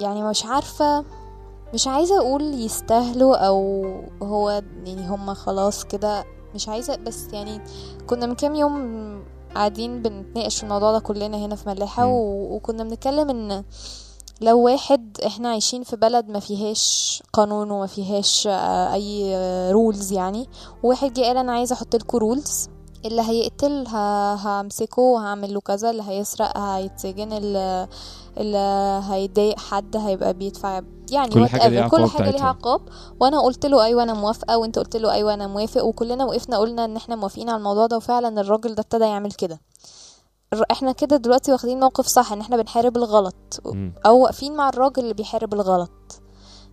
يعني 0.01 0.23
مش 0.23 0.45
عارفة 0.45 1.05
مش 1.73 1.87
عايزة 1.87 2.17
أقول 2.19 2.41
يستاهلوا 2.43 3.35
أو 3.47 3.85
هو 4.23 4.49
يعني 4.85 5.07
هما 5.07 5.33
خلاص 5.33 5.83
كده 5.83 6.23
مش 6.55 6.69
عايزة 6.69 6.95
بس 6.95 7.27
يعني 7.33 7.61
كنا 8.07 8.25
من 8.25 8.35
كام 8.35 8.55
يوم 8.55 9.23
قاعدين 9.55 10.01
بنتناقش 10.01 10.57
في 10.57 10.63
الموضوع 10.63 10.91
ده 10.91 10.99
كلنا 10.99 11.37
هنا 11.37 11.55
في 11.55 11.69
ملاحة. 11.69 12.05
و... 12.07 12.55
وكنا 12.55 12.83
بنتكلم 12.83 13.29
إن 13.29 13.63
لو 14.41 14.59
واحد 14.59 15.17
إحنا 15.25 15.49
عايشين 15.49 15.83
في 15.83 15.95
بلد 15.95 16.29
ما 16.29 16.39
فيهاش 16.39 17.23
قانون 17.33 17.71
وما 17.71 17.85
فيهاش 17.87 18.47
أي 18.93 19.35
rules 19.71 20.11
يعني 20.11 20.49
وواحد 20.83 21.13
جه 21.13 21.21
قال 21.21 21.37
أنا 21.37 21.51
عايز 21.51 21.71
أحط 21.71 21.95
لكم 21.95 22.17
rules 22.17 22.69
اللي 23.07 23.21
هيقتل 23.21 23.85
همسكه 24.45 25.01
وهعمل 25.01 25.53
له 25.53 25.59
كذا 25.61 25.89
اللي 25.89 26.03
هيسرق 26.07 26.57
هيتسجن 26.57 27.33
اللي, 27.33 27.87
اللي 28.37 29.01
هيضايق 29.09 29.59
حد 29.59 29.97
هيبقى 29.97 30.33
بيدفع 30.33 30.81
يعني 31.11 31.29
كل. 31.31 31.47
حاجة 31.47 31.67
ليها 31.67 31.87
كل 31.87 32.05
حاجة 32.05 32.29
ليها. 32.31 32.45
عقاب 32.45 32.81
وأنا 33.19 33.41
قلت 33.41 33.65
له 33.65 33.83
أيوه 33.83 34.03
أنا 34.03 34.13
موافقة 34.13 34.57
وأنت 34.57 34.79
قلت 34.79 34.95
له 34.95 35.11
أيوه 35.11 35.33
أنا 35.33 35.47
موافق 35.47 35.83
وكلنا 35.83 36.25
وقفنا 36.25 36.57
قلنا 36.57 36.85
إن 36.85 36.95
إحنا 36.95 37.15
موافقين 37.15 37.49
على 37.49 37.57
الموضوع 37.57 37.85
ده 37.87 37.97
وفعلا 37.97 38.41
الراجل 38.41 38.75
ده 38.75 38.81
ابتدى 38.81 39.03
يعمل 39.05 39.31
كده 39.31 39.59
إحنا 40.71 40.91
كده 40.91 41.17
دلوقتي 41.17 41.51
واخدين 41.51 41.79
موقف 41.79 42.07
صح 42.07 42.31
إن 42.33 42.41
إحنا 42.41 42.57
بنحارب 42.57 42.97
الغلط. 42.97 43.35
أو 44.05 44.17
واقفين 44.19 44.55
مع 44.55 44.69
الراجل 44.69 45.03
اللي 45.03 45.13
بيحارب 45.13 45.53
الغلط 45.53 45.91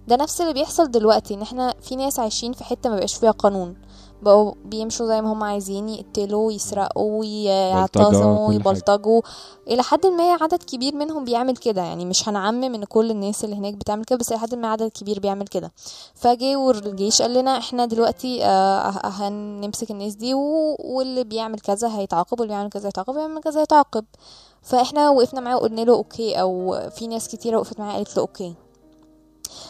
ده 0.08 0.16
نفس 0.16 0.40
اللي 0.40 0.52
بيحصل 0.52 0.90
دلوقتي 0.90 1.34
إن 1.34 1.42
إحنا 1.42 1.74
في 1.80 1.96
ناس 1.96 2.18
عايشين 2.18 2.52
في 2.52 2.64
حتة 2.64 2.90
ما 2.90 2.96
بقاش 2.96 3.14
فيها 3.14 3.30
قانون 3.30 3.76
بقوا 4.24 4.52
بيمشوا 4.64 5.06
زي 5.06 5.22
ما 5.22 5.32
هم 5.32 5.42
عايزين 5.44 5.88
يقتلوا 5.88 6.52
يسرقوا 6.52 7.24
حاجة. 8.48 8.54
يبلطجوا 8.56 9.20
إلى 9.68 9.82
حد 9.82 10.06
ما 10.06 10.32
عدد 10.40 10.62
كبير 10.62 10.94
منهم 10.94 11.24
بيعمل 11.24 11.56
كده. 11.56 11.82
يعني 11.82 12.04
مش 12.04 12.28
هنعمم 12.28 12.64
إن 12.74 12.84
كل 12.84 13.10
الناس 13.10 13.44
اللي 13.44 13.56
هناك 13.56 13.74
بتعمل 13.74 14.04
كده 14.04 14.18
بس 14.18 14.32
إلى 14.32 14.38
حد 14.40 14.54
ما 14.54 14.68
عدد 14.68 14.88
كبير 14.88 15.20
بيعمل 15.20 15.46
كده. 15.46 15.72
فجه 16.14 16.56
والجيش 16.56 17.22
قال 17.22 17.34
لنا 17.34 17.58
إحنا 17.58 17.86
دلوقتي 17.86 18.44
آه 18.44 18.92
هنمسك 19.04 19.90
الناس 19.90 20.14
دي 20.14 20.34
واللي 20.34 21.24
بيعمل 21.24 21.60
كذا 21.60 21.88
هيتعاقب 21.98 22.40
واللي 22.40 22.54
بيعمل 22.54 22.70
كذا 22.70 22.88
هيتعاقب 22.88 23.08
واللي 23.08 23.26
بيعمل 23.26 23.42
كذا 23.42 23.60
هيتعاقب. 23.60 24.04
فإحنا 24.62 25.10
وقفنا 25.10 25.40
معاه 25.40 25.56
وقلنا 25.56 25.80
له 25.80 25.92
okay 25.94 26.40
أو 26.40 26.80
في 26.90 27.06
ناس 27.06 27.28
كتيرة 27.28 27.56
وقفت 27.56 27.80
معاه 27.80 27.94
قالت 27.94 28.16
له 28.16 28.22
okay. 28.22 28.54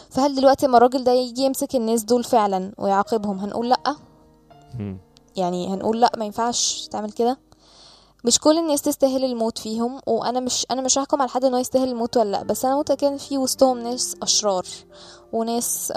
فهل 0.09 0.35
دلوقتي 0.35 0.65
لما 0.65 0.77
الراجل 0.77 1.03
ده 1.03 1.11
يجي 1.11 1.41
يمسك 1.41 1.75
الناس 1.75 2.03
دول 2.03 2.23
فعلا 2.23 2.71
ويعاقبهم؟ 2.77 3.39
هنقول 3.39 3.69
لأ. 3.69 3.95
يعني 5.35 5.67
هنقول 5.73 6.01
لا 6.01 6.11
ما 6.17 6.25
ينفعش 6.25 6.87
تعمل 6.91 7.11
كده. 7.11 7.37
مش 8.25 8.39
كل 8.39 8.57
الناس 8.57 8.81
تستاهل 8.81 9.23
الموت 9.25 9.57
فيهم 9.57 9.99
وأنا 10.07 10.39
مش 10.39 10.65
أنا 10.71 10.81
مش 10.81 10.97
هحكم 10.97 11.21
على 11.21 11.29
حد 11.29 11.45
إنه 11.45 11.59
يستاهل 11.59 11.89
الموت 11.89 12.17
ولا 12.17 12.31
لأ 12.31 12.43
بس 12.43 12.65
أنا 12.65 12.79
متاكده 12.79 13.07
ان 13.07 13.17
في 13.17 13.37
وسطهم 13.37 13.79
ناس 13.79 14.15
أشرار 14.21 14.65
وناس 15.33 15.91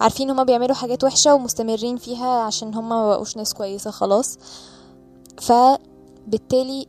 عارفين 0.00 0.30
هما 0.30 0.42
بيعملوا 0.42 0.74
حاجات 0.74 1.04
وحشة 1.04 1.34
ومستمرين 1.34 1.96
فيها 1.96 2.40
عشان 2.40 2.74
هما 2.74 2.88
ما 3.02 3.08
بقوش 3.08 3.36
ناس 3.36 3.54
كويسة 3.54 3.90
خلاص. 3.90 4.38
فبالتالي 5.42 6.86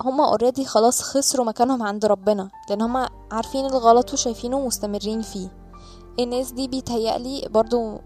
هما 0.00 0.28
اوريدي 0.28 0.64
خلاص 0.64 1.02
خسروا 1.02 1.46
مكانهم 1.46 1.82
عند 1.82 2.04
ربنا 2.04 2.50
لأن 2.70 2.82
هما 2.82 3.08
عارفين 3.32 3.66
الغلط 3.66 4.12
وشايفينه 4.12 4.56
ومستمرين 4.56 5.22
فيه. 5.22 5.48
الناس 6.18 6.52
دي 6.52 6.68
بيتهيألي 6.68 7.48
برضو 7.50 7.98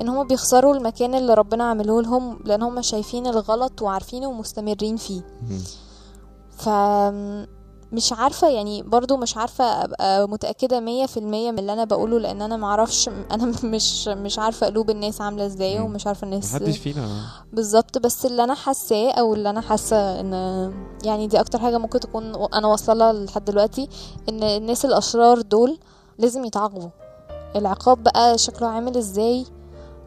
إن 0.00 0.08
هما 0.08 0.22
بيخسروا 0.22 0.74
المكان 0.74 1.14
اللي 1.14 1.34
ربنا 1.34 1.64
عمله 1.64 2.02
لهم 2.02 2.38
لأن 2.44 2.62
هما 2.62 2.82
شايفين 2.82 3.26
الغلط 3.26 3.82
وعارفينه 3.82 4.26
ومستمرين 4.28 4.96
فيه. 4.96 5.22
ف 6.58 6.68
مش 7.92 8.12
عارفة 8.12 8.48
يعني 8.48 8.82
برضو 8.82 9.16
مش 9.16 9.36
عارفة 9.36 9.64
أبقى 9.64 10.28
متأكدة 10.28 10.80
مية 10.80 11.06
في 11.06 11.16
المية 11.16 11.50
من 11.50 11.58
اللي 11.58 11.72
أنا 11.72 11.84
بقوله 11.84 12.18
لأن 12.18 12.42
أنا 12.42 12.56
معرفش 12.56 13.08
أنا 13.30 13.52
مش 13.74 14.08
مش 14.08 14.38
عارفة 14.38 14.66
قلوب 14.66 14.90
الناس 14.90 15.20
عاملة 15.20 15.46
إزاي 15.46 15.78
مم. 15.78 15.84
ومش 15.84 16.06
عارفة 16.06 16.24
الناس 16.24 16.54
محدش 16.54 16.78
فينا. 16.78 17.08
بالظبط. 17.52 17.98
بس 17.98 18.26
اللي 18.26 18.44
أنا 18.44 18.54
حاساه 18.54 19.10
أو 19.10 19.34
اللي 19.34 19.50
أنا 19.50 19.60
حاسة 19.60 20.20
إن 20.20 20.32
يعني 21.04 21.26
دي 21.26 21.40
أكتر 21.40 21.58
حاجة 21.58 21.78
ممكن 21.78 22.00
تكون 22.00 22.24
أنا 22.54 22.68
واصلة 22.68 22.94
لها 22.94 23.12
لحد 23.24 23.44
دلوقتي 23.44 23.88
إن 24.28 24.42
الناس 24.42 24.84
الأشرار 24.84 25.40
دول 25.40 25.78
لازم 26.18 26.44
يتعاقبوا. 26.44 26.88
العقاب 27.56 28.02
بقى 28.02 28.38
شكله 28.38 28.68
عامل 28.68 28.96
إزاي؟ 28.96 29.46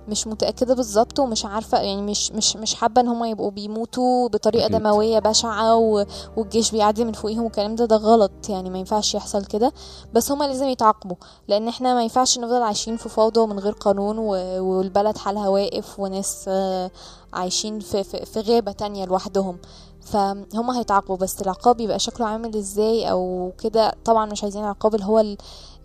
مش 0.07 0.27
متأكدة 0.27 0.75
بالظبط 0.75 1.19
ومش 1.19 1.45
عارفة 1.45 1.77
يعني 1.79 2.01
مش 2.01 2.31
مش 2.31 2.55
مش 2.55 2.75
حابة 2.75 3.01
إن 3.01 3.07
هما 3.07 3.29
يبقوا 3.29 3.51
بيموتوا 3.51 4.27
بطريقة 4.29 4.65
أكيد. 4.65 4.77
دموية 4.79 5.19
بشعة 5.19 5.75
و... 5.75 6.05
والجيش 6.37 6.71
بيعدي 6.71 7.05
من 7.05 7.13
فوقيهم 7.13 7.43
والكلام 7.43 7.75
ده 7.75 7.85
ده 7.85 7.95
غلط 7.95 8.31
يعني 8.49 8.69
ما 8.69 8.77
ينفعش 8.79 9.15
يحصل 9.15 9.45
كده 9.45 9.73
بس 10.13 10.31
هما 10.31 10.45
لازم 10.45 10.67
يتعاقبوا 10.67 11.15
لأن 11.47 11.67
إحنا 11.67 11.93
ما 11.93 12.01
ينفعش 12.03 12.37
نفضل 12.39 12.61
عايشين 12.61 12.97
في 12.97 13.09
فوضى 13.09 13.39
ومن 13.39 13.59
غير 13.59 13.73
قانون 13.73 14.17
و... 14.19 14.29
والبلد 14.63 15.17
حالها 15.17 15.47
واقف 15.47 15.99
وناس 15.99 16.45
آه، 16.47 16.91
عايشين 17.33 17.79
في, 17.79 18.03
في, 18.03 18.25
في 18.25 18.39
غابة 18.39 18.71
تانية 18.71 19.05
لوحدهم 19.05 19.57
فهم 20.01 20.71
هيتعاقبوا 20.71 21.17
بس 21.17 21.41
العقاب 21.41 21.79
يبقى 21.81 21.99
شكله 21.99 22.27
عامل 22.27 22.55
إزاي 22.57 23.11
أو 23.11 23.51
كده 23.63 23.93
طبعا 24.05 24.25
مش 24.25 24.43
عايزين 24.43 24.63
العقاب 24.63 24.95
اللي 24.95 25.05
هو 25.05 25.19
ال... 25.19 25.37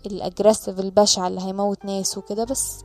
ال 0.05 0.12
aggressive 0.12 0.79
البشع 0.79 1.27
اللي 1.27 1.41
هيموت 1.41 1.85
ناس 1.85 2.17
وكده 2.17 2.43
بس 2.43 2.77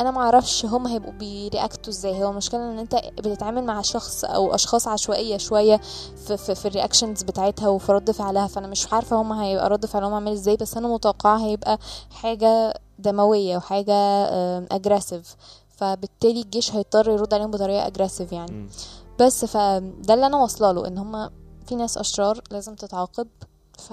أنا 0.00 0.10
ما 0.10 0.20
أعرفش 0.20 0.64
هم 0.66 0.86
هيبقوا 0.86 1.12
بي 1.12 1.32
react 1.32 1.82
وا 1.82 1.92
إزاي. 1.92 2.24
هو 2.24 2.30
المشكلة 2.30 2.60
إن 2.72 2.78
أنت 2.78 2.94
بتتعامل 3.18 3.64
مع 3.64 3.82
شخص 3.82 4.24
أو 4.24 4.54
أشخاص 4.54 4.88
عشوائية 4.88 5.36
شوية 5.36 5.80
في 6.26 6.36
في, 6.36 6.54
في 6.54 6.68
ال 6.68 6.73
reactions 6.73 7.22
بتاعتها 7.22 7.68
وفي 7.68 7.92
رد 7.92 8.10
فعلها 8.10 8.46
فأنا 8.46 8.66
مش 8.66 8.92
عارفة 8.92 9.16
هم 9.22 9.32
هيبقى 9.32 9.68
رد 9.68 9.86
فعلهم 9.86 10.14
عامل 10.14 10.32
إزاي 10.32 10.56
بس 10.56 10.76
أنا 10.76 10.88
متوقعة 10.88 11.38
هيبقى 11.46 11.78
حاجة 12.10 12.74
دموية 12.98 13.56
وحاجة 13.56 13.94
aggressive 14.72 15.36
فبالتالي 15.68 16.40
الجيش 16.40 16.74
هيضطر 16.74 17.10
يرد 17.10 17.34
عليهم 17.34 17.50
بطريقة 17.50 17.86
اجريسيف 17.86 18.32
يعني. 18.32 18.68
بس 19.20 19.44
فده 19.44 20.14
اللي 20.14 20.26
أنا 20.26 20.36
واصلة 20.36 20.72
له 20.72 20.86
إن 20.86 20.98
هما 20.98 21.30
في 21.66 21.74
ناس 21.74 21.98
أشرار 21.98 22.40
لازم 22.50 22.74
تتعاقب. 22.74 23.28
ف 23.78 23.92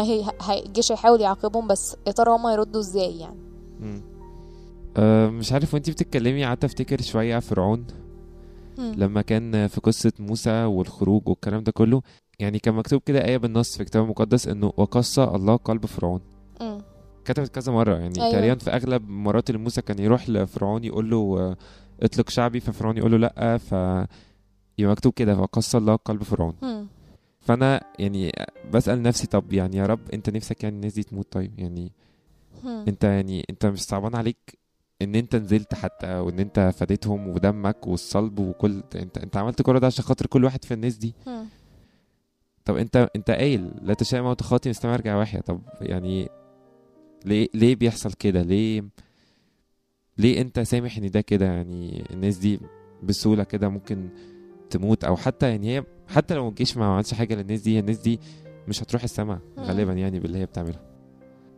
هي- 0.00 0.24
الجيش 0.50 0.92
هيحاول 0.92 1.20
يعاقبهم 1.20 1.66
بس 1.66 1.96
يا 2.06 2.12
ترى 2.12 2.30
هما 2.32 2.52
يردوا 2.52 2.80
إزاي 2.80 3.18
يعني. 3.18 3.40
أه 4.96 5.28
مش 5.28 5.52
عارف 5.52 5.74
وانتي 5.74 5.90
بتتكلمي 5.92 6.44
قعدت 6.44 6.64
افتكر 6.64 7.00
شوية 7.02 7.38
فرعون. 7.38 7.86
لما 8.78 9.22
كان 9.22 9.66
في 9.66 9.80
قصة 9.80 10.12
موسى 10.18 10.64
والخروج 10.64 11.28
والكلام 11.28 11.62
ده 11.62 11.72
كله 11.72 12.02
يعني 12.38 12.58
كان 12.58 12.74
مكتوب 12.74 13.02
كده 13.06 13.24
آية 13.24 13.36
بالنص 13.36 13.74
في 13.76 13.80
الكتاب 13.80 14.04
المقدس 14.04 14.48
إنه 14.48 14.72
وقص 14.76 15.18
الله 15.18 15.56
قلب 15.56 15.86
فرعون. 15.86 16.20
كتبت 17.24 17.48
كذا 17.54 17.72
مرة 17.72 17.96
يعني 17.96 18.20
أيوة. 18.20 18.32
تقريبا 18.32 18.54
في 18.58 18.70
أغلب 18.70 19.08
مرات 19.08 19.50
اللي 19.50 19.60
موسى 19.60 19.82
كان 19.82 19.98
يروح 19.98 20.28
لفرعون 20.30 20.84
يقول 20.84 21.10
له 21.10 21.16
آه، 21.38 21.56
اطلق 22.02 22.30
شعبي 22.30 22.60
ففرعون 22.60 22.96
يقول 22.98 23.10
له 23.12 23.16
لأ 23.18 23.58
ف 23.58 23.72
يبقى 24.78 24.92
مكتوب 24.92 25.12
كده 25.12 25.36
وقص 25.38 25.74
الله 25.76 25.96
قلب 25.96 26.22
فرعون. 26.22 26.54
فأنا 27.40 27.80
يعني 27.98 28.32
بسأل 28.72 29.02
نفسي 29.02 29.26
طب 29.26 29.52
يعني 29.52 29.76
يا 29.76 29.86
رب 29.86 30.00
أنت 30.14 30.30
نفسك 30.30 30.62
يعني 30.64 30.76
الناس 30.76 30.94
دي 30.94 31.02
تموت 31.02 31.26
طيب 31.32 31.58
يعني. 31.58 31.92
أنت 32.88 33.04
يعني 33.04 33.44
أنت 33.50 33.66
مش 33.66 33.82
صعبان 33.82 34.14
عليك 34.16 34.58
إن 35.02 35.14
أنت 35.14 35.36
نزلت 35.36 35.74
حتى 35.74 36.14
وإن 36.14 36.38
أنت 36.38 36.72
فديتهم 36.76 37.28
ودمك 37.28 37.86
والصلب 37.86 38.38
وكل 38.38 38.82
أنت 38.94 39.18
أنت 39.18 39.36
عملت 39.36 39.62
كل 39.62 39.80
ده 39.80 39.86
عشان 39.86 40.04
خاطر 40.04 40.26
كل 40.26 40.44
واحد 40.44 40.64
في 40.64 40.74
الناس 40.74 40.96
دي. 40.96 41.14
طب 42.64 42.76
أنت 42.76 43.08
أنت 43.16 43.30
قايل 43.30 43.70
لا 43.82 43.94
تشاء 43.94 44.22
موت 44.22 44.42
خاطئ 44.42 44.70
استمع 44.70 44.94
ارجع 44.94 45.16
واحيا 45.16 45.40
طب 45.40 45.60
يعني 45.80 46.28
ليه 47.24 47.48
ليه 47.54 47.76
بيحصل 47.76 48.12
كده؟ 48.12 48.42
ليه 48.42 48.84
ليه 50.18 50.40
أنت 50.40 50.60
سامح 50.60 50.96
إن 50.96 51.10
ده 51.10 51.20
كده؟ 51.20 51.46
يعني 51.46 52.04
الناس 52.10 52.36
دي 52.38 52.60
بسهولة 53.02 53.44
كده 53.44 53.68
ممكن 53.68 54.08
تموت 54.70 55.04
أو 55.04 55.16
حتى 55.16 55.48
يعني 55.50 55.76
هي 55.78 55.84
حتى 56.08 56.34
لو 56.34 56.48
الجيش 56.48 56.76
ما 56.76 56.84
عملش 56.84 57.14
حاجة 57.14 57.34
للناس 57.34 57.60
دي 57.60 57.78
الناس 57.78 57.98
دي 57.98 58.20
مش 58.68 58.82
هتروح 58.82 59.02
السماء 59.02 59.38
مم. 59.56 59.64
غالبا 59.64 59.92
يعني 59.92 60.20
باللي 60.20 60.38
هي 60.38 60.46
بتعملها 60.46 60.93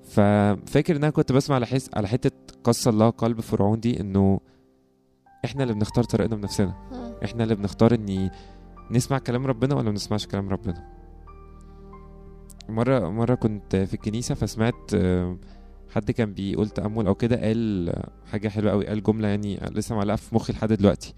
ففاكر 0.06 0.96
إن 0.96 1.02
أنا 1.04 1.10
كنت 1.10 1.32
بسمع 1.32 1.56
على 1.56 1.66
حس 1.66 1.90
على 1.94 2.08
حتة 2.08 2.30
قص 2.64 2.88
الله 2.88 3.10
قلب 3.10 3.40
فرعون 3.40 3.80
دي 3.80 4.00
إنه 4.00 4.40
إحنا 5.44 5.62
اللي 5.62 5.74
بنختار 5.74 6.04
طريقنا 6.04 6.36
بنفسنا. 6.36 6.74
إحنا 7.24 7.42
اللي 7.44 7.54
بنختار 7.54 7.94
إني 7.94 8.30
نسمع 8.90 9.18
كلام 9.18 9.46
ربنا 9.46 9.74
ولا 9.74 9.84
ما 9.86 9.92
نسمعش 9.94 10.26
كلام 10.26 10.48
ربنا 10.48 10.84
مرة 12.68 13.08
مرة 13.10 13.34
كنت 13.34 13.76
في 13.76 13.94
الكنيسة 13.94 14.34
فسمعت 14.34 14.94
آه، 14.94 15.36
حد 15.94 16.10
كان 16.10 16.32
بيقول 16.32 16.68
تأمل 16.68 17.06
أو 17.06 17.14
كده 17.14 17.36
قال 17.40 17.92
حاجة 18.32 18.48
حلوة 18.48 18.72
أوي 18.72 18.86
قال 18.86 19.02
جملة 19.02 19.28
يعني 19.28 19.56
لسه 19.70 19.94
معلقة 19.94 20.16
في 20.16 20.34
مخي 20.34 20.52
لحد 20.52 20.72
دلوقتي 20.72 21.14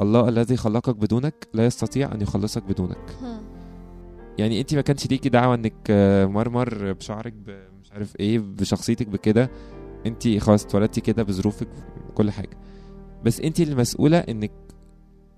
الله 0.00 0.28
الذي 0.28 0.56
خلقك 0.56 0.96
بدونك 0.96 1.48
لا 1.54 1.66
يستطيع 1.66 2.12
أن 2.14 2.20
يخلصك 2.20 2.62
بدونك. 2.62 3.16
يعني 4.38 4.60
انت 4.60 4.74
ما 4.74 4.80
كانش 4.80 5.06
ليكي 5.06 5.28
دعوة 5.28 5.54
إنك 5.54 5.74
آه، 5.90 6.26
مرمر 6.26 6.92
بشعرك 6.92 7.32
ب- 7.32 7.73
عارف 7.94 8.16
إيه 8.20 8.38
بشخصيتك 8.38 9.08
بكده 9.08 9.50
انت 10.06 10.28
خلاص 10.38 10.64
اتولدتي 10.64 11.00
كده 11.00 11.22
بظروفك 11.22 11.68
بكل 12.08 12.30
حاجة 12.30 12.58
بس 13.24 13.40
انت 13.40 13.60
المسؤولة 13.60 14.18
انك 14.18 14.52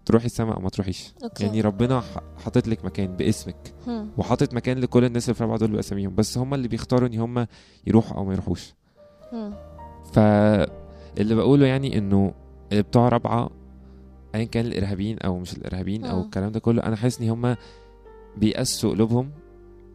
تروحي 0.05 0.27
السماء 0.27 0.57
أو 0.57 0.61
ما 0.61 0.69
تروحيش 0.69 1.15
أوكي 1.25 1.45
يعني 1.45 1.61
ربنا 1.61 2.03
حاطط 2.45 2.69
لك 2.69 2.85
مكان 2.85 3.17
باسمك. 3.17 3.75
وحاطط 4.19 4.55
مكان 4.55 4.79
لكل 4.79 5.05
الناس 5.05 5.25
اللي 5.25 5.35
في 5.35 5.41
الرابعه 5.41 5.59
دول 5.59 5.71
باساميهم 5.71 6.15
بس 6.15 6.39
هم 6.39 6.55
اللي 6.55 6.69
بيختاروا 6.69 7.09
ان 7.09 7.19
هم 7.19 7.47
يروحوا 7.87 8.17
أو 8.17 8.25
ما 8.25 8.33
يروحوش 8.33 8.75
مم. 9.33 9.55
فاللي 10.13 11.35
بقوله 11.35 11.67
يعني 11.67 11.99
انه 11.99 12.35
اللي 12.73 12.83
بتوع 12.83 13.09
رابعة 13.09 13.51
ايا 14.35 14.45
كان 14.45 14.67
الإرهابيين 14.67 15.19
أو 15.19 15.39
مش 15.39 15.53
الإرهابيين 15.57 16.05
أو. 16.05 16.21
الكلام 16.21 16.53
ده 16.53 16.61
كله 16.61 16.83
أنا 16.83 16.97
حاسس 16.97 17.21
ان 17.21 17.29
هم 17.29 17.57
بيقسوا 18.37 18.91
قلوبهم 18.91 19.31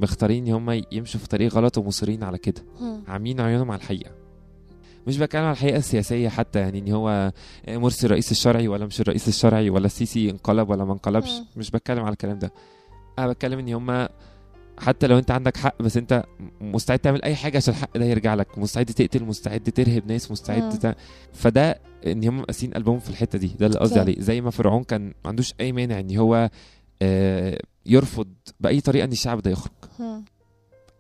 مختارين 0.02 0.48
إن 0.48 0.54
هم 0.54 0.84
يمشوا 0.92 1.20
في 1.20 1.28
طريق 1.28 1.54
غلط 1.54 1.78
ومصرين 1.78 2.24
على 2.24 2.38
كده. 2.38 2.66
عاملين 3.08 3.42
عيونهم 3.42 3.72
على 3.72 3.78
الحقيقة 3.82 4.12
مش 5.08 5.18
بتكلم 5.18 5.44
على 5.44 5.52
الحقيقة 5.52 5.78
السياسية 5.78 6.30
حتى 6.30 6.60
يعني 6.60 6.80
إن 6.80 6.92
هو 6.92 7.32
مرسي 7.68 8.06
الرئيس 8.06 8.32
الشرعي 8.32 8.68
ولا 8.68 8.86
مش 8.86 9.02
الرئيس 9.02 9.28
الشرعي 9.28 9.70
ولا 9.70 9.86
السيسي 9.86 10.30
انقلب 10.30 10.70
ولا 10.70 10.86
ما 10.86 10.94
انقلبش. 10.94 11.32
مش 11.58 11.72
بتكلم 11.72 12.00
على 12.04 12.12
الكلام 12.14 12.40
ده 12.40 12.52
أنا 13.20 13.28
بتكلم 13.28 13.60
إن 13.60 13.74
هم 13.74 14.08
حتى 14.80 15.08
لو 15.08 15.18
أنت 15.18 15.32
عندك 15.32 15.58
حق 15.58 15.82
بس 15.82 15.98
أنت 15.98 16.24
مستعد 16.62 17.00
تعمل 17.00 17.22
أي 17.24 17.36
حاجة 17.36 17.58
عشان 17.58 17.74
الحق 17.74 17.98
ده 17.98 18.06
يرجع 18.06 18.34
لك 18.34 18.58
مستعد 18.58 18.86
تقتل 18.86 19.24
مستعد 19.24 19.60
ترهب 19.76 20.08
ناس 20.12 20.32
مستعد 20.32 20.64
مم. 20.64 20.70
ت... 20.72 20.96
فده 21.34 21.80
إن 22.08 22.24
هم 22.28 22.42
قاسين 22.44 22.72
قلبهم 22.74 23.00
في 23.00 23.10
الحتة 23.10 23.40
دي 23.40 23.52
ده 23.60 23.66
اللي 23.66 23.80
قصدي. 23.80 24.00
عليه 24.00 24.16
زي 24.20 24.42
ما 24.42 24.50
فرعون 24.52 24.84
كان 24.84 25.06
ما 25.08 25.14
عندوش 25.26 25.54
أي 25.60 25.72
مانع 25.72 26.00
إن 26.00 26.18
هو 26.18 26.50
آه، 27.02 27.60
يرفض 27.86 28.28
بأي 28.60 28.82
طريقة 28.82 29.06
إن 29.06 29.12
الشعب 29.12 29.42
ده 29.42 29.52
يخرج. 29.52 29.72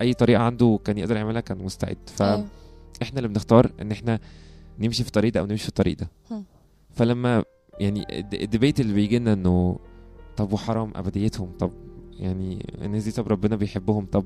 أي 0.01 0.13
طريقة 0.13 0.41
عنده 0.41 0.79
كان 0.85 0.97
يقدر 0.97 1.15
يعملها 1.15 1.41
كان 1.41 1.57
مستعد. 1.57 1.97
فاحنا 2.99 3.17
اللي 3.17 3.27
بنختار 3.27 3.71
إن 3.81 3.91
إحنا 3.91 4.19
نمشي 4.79 5.03
في 5.03 5.09
الطريق 5.09 5.33
ده 5.33 5.39
أو 5.39 5.45
نمشي 5.45 5.63
في 5.63 5.69
الطريق 5.69 5.97
ده 5.97 6.09
هم. 6.31 6.45
فلما 6.89 7.43
يعني 7.79 8.19
الد- 8.19 8.33
الديبيت 8.33 8.79
اللي 8.79 8.93
بيجي 8.93 9.19
لنا 9.19 9.33
إنه 9.33 9.79
طب 10.37 10.53
وحرام 10.53 10.91
أبديتهم 10.95 11.51
طب 11.59 11.71
يعني 12.13 12.65
الناس 12.81 13.03
دي 13.03 13.11
طب 13.11 13.27
ربنا 13.27 13.55
بيحبهم 13.55 14.05
طب 14.05 14.25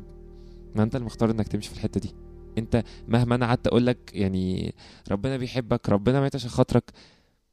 ما 0.75 0.83
أنت 0.83 0.95
اللي 0.95 1.05
مختار 1.05 1.31
إنك 1.31 1.47
تمشي 1.47 1.69
في 1.69 1.75
الحتة 1.75 1.99
دي 1.99 2.11
أنت 2.57 2.83
مهما 3.07 3.35
أنا 3.35 3.45
قعدت 3.45 3.67
أقول 3.67 3.85
لك 3.85 4.11
يعني 4.13 4.73
ربنا 5.11 5.37
بيحبك 5.37 5.89
ربنا 5.89 6.19
مات 6.21 6.35
عشان 6.35 6.49
خاطرك 6.49 6.91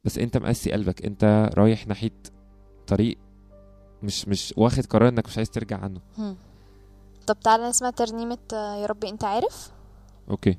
بس 0.03 0.17
أنت 0.17 0.37
مقسي 0.37 0.71
قلبك 0.71 1.05
أنت 1.05 1.49
رايح 1.53 1.87
ناحية 1.87 2.11
طريق 2.87 3.17
مش 4.03 4.27
مش 4.27 4.53
واخد 4.57 4.85
قرار 4.85 5.09
انك 5.09 5.27
مش 5.27 5.37
عايز 5.37 5.49
ترجع 5.49 5.77
عنه. 5.77 5.99
طب 7.27 7.39
تعالى 7.39 7.69
نسمع 7.69 7.89
ترنيمة 7.89 8.37
آه، 8.53 8.75
يا 8.75 8.85
ربي 8.85 9.09
انت 9.09 9.23
عارف؟ 9.23 9.71
أوكي. 10.29 10.57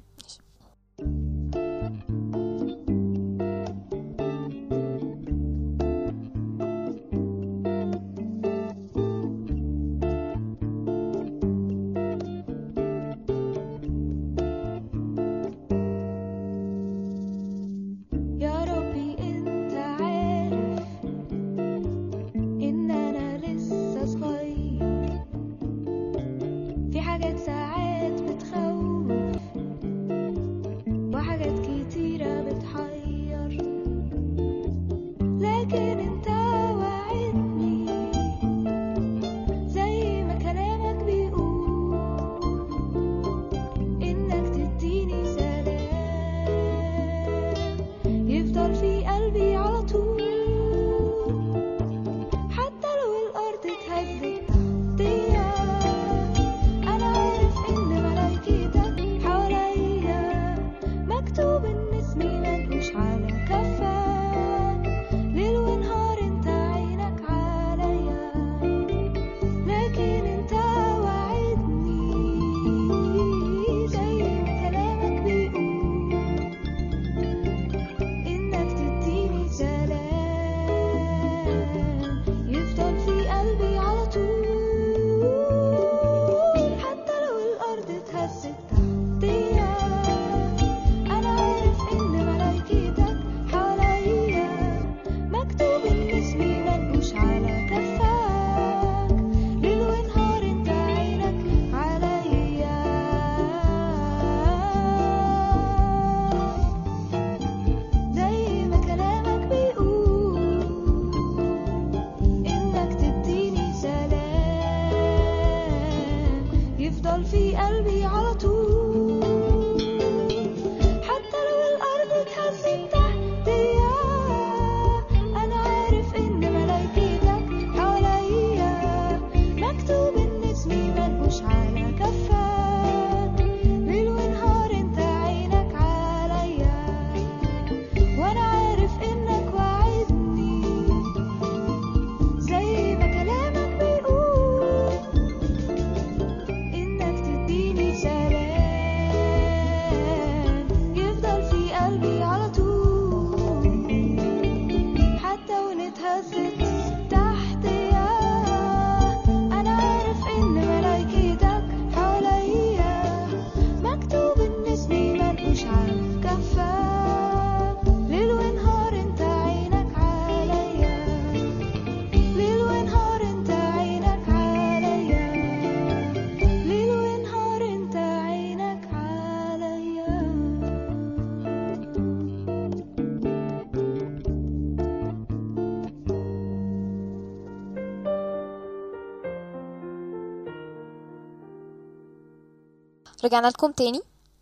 رجعنا 193.25 193.47
لكم 193.47 193.73
تاني. 193.73 194.01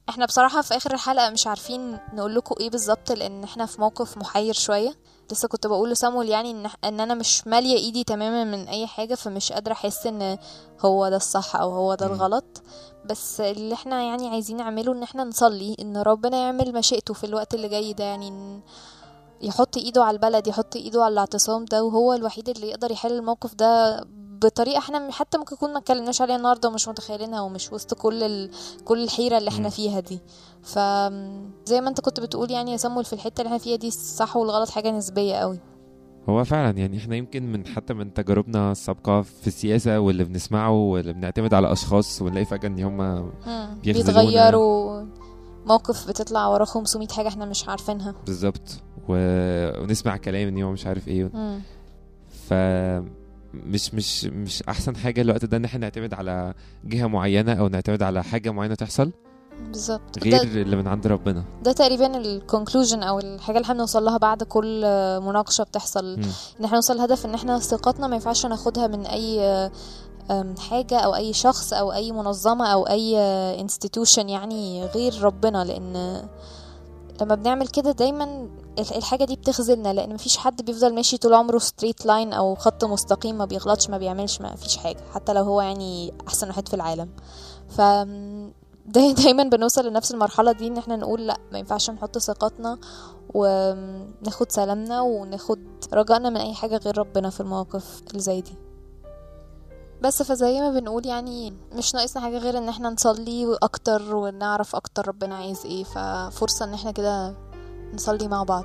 إحنا 0.08 0.26
بصراحة 0.26 0.62
في 0.62 0.76
آخر 0.76 0.94
الحلقة 0.94 1.30
مش 1.30 1.46
عارفين 1.46 1.98
نقول 2.14 2.34
لكم 2.34 2.54
إيه 2.60 2.70
بالظبط 2.70 3.12
لأن 3.12 3.44
إحنا 3.44 3.66
في 3.66 3.80
موقف 3.80 4.18
محير 4.18 4.54
شوية. 4.54 4.94
لسه 5.32 5.48
كنت 5.48 5.66
بقول 5.66 5.90
لسامويل 5.90 6.28
يعني 6.28 6.50
إن, 6.50 6.70
إن 6.84 7.00
أنا 7.00 7.14
مش 7.14 7.46
مالية 7.46 7.76
إيدي 7.76 8.04
تماما 8.04 8.44
من 8.44 8.68
أي 8.68 8.86
حاجة 8.86 9.14
فمش 9.14 9.52
قادرة 9.52 9.72
أحس 9.72 10.06
إن 10.06 10.38
هو 10.80 11.08
ده 11.08 11.16
الصح 11.16 11.56
أو 11.56 11.70
هو 11.70 11.94
ده. 11.94 12.06
الغلط. 12.06 12.62
بس 13.04 13.40
اللي 13.40 13.74
إحنا 13.74 14.02
يعني 14.02 14.28
عايزين 14.28 14.56
نعمله 14.56 14.92
إن 14.92 15.02
إحنا 15.02 15.24
نصلي 15.24 15.76
إن 15.80 15.96
ربنا 15.96 16.36
يعمل 16.36 16.72
مشيئته 16.72 17.14
في 17.14 17.24
الوقت 17.24 17.54
اللي 17.54 17.68
جاي 17.68 17.92
ده. 17.92 18.04
يعني 18.04 18.60
يحط 19.42 19.76
إيده 19.76 20.04
على 20.04 20.14
البلد 20.14 20.46
يحط 20.46 20.76
إيده 20.76 21.04
على 21.04 21.12
الاعتصام 21.12 21.64
ده 21.64 21.84
وهو 21.84 22.12
الوحيد 22.12 22.48
اللي 22.48 22.70
يقدر 22.70 22.90
يحل 22.90 23.12
الموقف 23.12 23.54
ده 23.54 24.00
بطريقة 24.44 24.78
إحنا 24.78 25.10
حتى 25.12 25.38
ممكن 25.38 25.54
نكون 25.56 25.72
ما 25.72 25.78
اتكلمناش 25.78 26.20
عليها 26.22 26.36
النهارده 26.36 26.68
ومش 26.68 26.88
متخيلينها 26.88 27.40
ومش 27.40 27.72
وسط 27.72 27.94
كل 27.94 28.22
ال... 28.22 28.50
كل 28.84 29.04
الحيرة 29.04 29.38
اللي 29.38 29.48
إحنا. 29.50 29.68
فيها 29.68 30.00
دي. 30.00 30.20
ف 30.62 30.78
زي 31.68 31.80
ما 31.80 31.88
انت 31.88 32.00
كنت 32.00 32.20
بتقول 32.20 32.50
يعني 32.50 32.72
يا 32.72 32.76
سمو 32.76 33.02
في 33.02 33.12
الحتة 33.12 33.40
اللي 33.40 33.48
إحنا 33.48 33.58
فيها 33.58 33.76
دي 33.76 33.88
الصح 33.88 34.36
والغلط 34.36 34.70
حاجة 34.70 34.90
نسبية 34.90 35.34
قوي. 35.34 35.58
هو 36.28 36.44
فعلا 36.44 36.78
يعني 36.78 36.96
إحنا 36.98 37.16
يمكن 37.16 37.52
من 37.52 37.66
حتى 37.66 37.94
من 37.94 38.14
تجاربنا 38.14 38.72
السابقة 38.72 39.22
في 39.22 39.46
السياسة 39.46 40.00
واللي 40.00 40.24
بنسمعه 40.24 40.70
واللي 40.70 41.12
بنعتمد 41.12 41.54
على 41.54 41.72
أشخاص 41.72 42.22
ونلاقي 42.22 42.44
فجأة 42.44 42.68
إن 42.68 42.82
هم. 42.84 43.30
بيتغيروا. 43.84 45.04
موقف 45.66 46.08
بتطلع 46.08 46.46
وراه 46.46 46.64
500 46.64 47.08
حاجة 47.08 47.28
إحنا 47.28 47.44
مش 47.44 47.68
عارفينها. 47.68 48.14
بالظبط. 48.26 48.80
و... 49.08 49.12
ونسمع 49.82 50.16
كلام 50.16 50.48
إن 50.48 50.62
هو 50.62 50.72
مش 50.72 50.86
عارف 50.86 51.08
إيه. 51.08 51.30
مم. 51.34 51.60
ف 52.48 52.54
مش 53.54 53.94
مش 53.94 54.24
مش 54.24 54.62
أحسن 54.62 54.96
حاجة 54.96 55.20
الوقت 55.20 55.44
ده 55.44 55.56
إن 55.56 55.64
إحنا 55.64 55.80
نعتمد 55.80 56.14
على 56.14 56.54
جهة 56.84 57.06
معينة 57.06 57.52
أو 57.52 57.68
نعتمد 57.68 58.02
على 58.02 58.24
حاجة 58.24 58.50
معينة 58.50 58.74
تحصل؟ 58.74 59.12
بالظبط. 59.68 60.18
غير 60.24 60.42
اللي 60.42 60.76
من 60.76 60.88
عند 60.88 61.06
ربنا. 61.06 61.44
ده 61.62 61.72
تقريبا 61.72 62.16
ال 62.16 62.24
conclusion 62.24 63.02
أو 63.02 63.18
الحاجة 63.18 63.56
اللي 63.56 63.64
إحنا 63.64 63.74
بنوصل 63.74 64.04
لها 64.04 64.18
بعد 64.18 64.42
كل 64.42 64.80
مناقشة 65.22 65.64
بتحصل. 65.64 66.14
إن 66.60 66.64
إحنا 66.64 66.74
نوصل 66.76 66.96
لهدف 66.96 67.26
إن 67.26 67.34
إحنا 67.34 67.58
ثقتنا 67.58 68.06
ما 68.06 68.14
ينفعش 68.14 68.46
ناخدها 68.46 68.86
من 68.86 69.06
أي 69.06 69.70
حاجة 70.70 70.98
أو 70.98 71.14
أي 71.14 71.32
شخص 71.32 71.72
أو 71.72 71.92
أي 71.92 72.12
منظمة 72.12 72.66
أو 72.66 72.88
أي 72.88 73.18
institution 73.60 74.28
يعني 74.28 74.84
غير 74.84 75.22
ربنا. 75.22 75.64
لأن 75.64 76.22
لما 77.20 77.34
بنعمل 77.34 77.68
كده 77.68 77.92
دايما 77.92 78.48
ال- 78.78 78.96
الحاجة 78.96 79.24
دي 79.24 79.36
بتخذلنا 79.36 79.92
لأن 79.92 80.14
مفيش 80.14 80.36
حد 80.36 80.62
بيفضل 80.62 80.94
ماشي 80.94 81.16
طول 81.16 81.34
عمره 81.34 81.58
straight 81.58 82.06
line 82.06 82.32
أو 82.32 82.54
خط 82.54 82.84
مستقيم 82.84 83.38
ما 83.38 83.44
بيغلطش 83.44 83.90
ما 83.90 83.98
بيعملش 83.98 84.40
ما 84.40 84.54
فيش 84.56 84.76
حاجة 84.76 85.00
حتى 85.14 85.32
لو 85.32 85.42
هو 85.44 85.60
يعني 85.60 86.12
أحسن 86.28 86.48
واحد 86.48 86.68
في 86.68 86.74
العالم. 86.74 87.08
ف 87.68 87.80
داي- 88.94 89.12
دايما 89.12 89.42
بنوصل 89.42 89.86
لنفس 89.86 90.10
المرحلة 90.12 90.52
دي 90.52 90.66
إن 90.66 90.76
إحنا 90.78 90.96
نقول 90.96 91.26
لأ 91.26 91.36
ما 91.52 91.58
ينفعش 91.58 91.90
نحط 91.90 92.18
ثقتنا 92.18 92.78
وناخد 93.34 94.52
سلامنا 94.52 95.00
وناخد 95.00 95.58
رجائنا 95.92 96.30
من 96.30 96.36
أي 96.36 96.54
حاجة 96.54 96.76
غير 96.76 96.98
ربنا 96.98 97.30
في 97.30 97.40
المواقف 97.40 98.02
اللي 98.10 98.20
زي 98.20 98.40
دي. 98.40 98.54
بس 100.02 100.22
فزي 100.22 100.60
ما 100.60 100.70
بنقول 100.80 101.06
يعني 101.06 101.54
مش 101.72 101.94
ناقصنا 101.94 102.22
حاجة 102.22 102.38
غير 102.38 102.58
إن 102.58 102.68
إحنا 102.68 102.90
نصلي 102.90 103.56
أكتر 103.62 104.16
ونعرف 104.16 104.76
أكتر 104.76 105.08
ربنا 105.08 105.34
عايز 105.36 105.66
إيه 105.66 105.84
ففرصة 105.84 106.64
إن 106.64 106.74
إحنا 106.74 106.90
كده 106.90 107.34
نصلي 107.94 108.28
مع 108.28 108.42
بعض. 108.42 108.64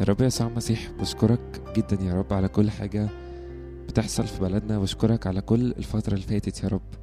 يا 0.00 0.04
رب 0.04 0.20
يسوع 0.20 0.46
المسيح 0.46 0.90
بشكرك 0.90 1.62
جدا 1.76 2.02
يا 2.02 2.14
رب 2.14 2.32
على 2.32 2.48
كل 2.48 2.70
حاجة 2.70 3.08
بتحصل 3.88 4.26
في 4.26 4.40
بلدنا 4.40 4.78
بشكرك 4.78 5.26
على 5.26 5.40
كل 5.40 5.72
الفترة 5.72 6.14
اللي 6.14 6.26
فاتت 6.26 6.62
يا 6.64 6.68
رب. 6.68 6.94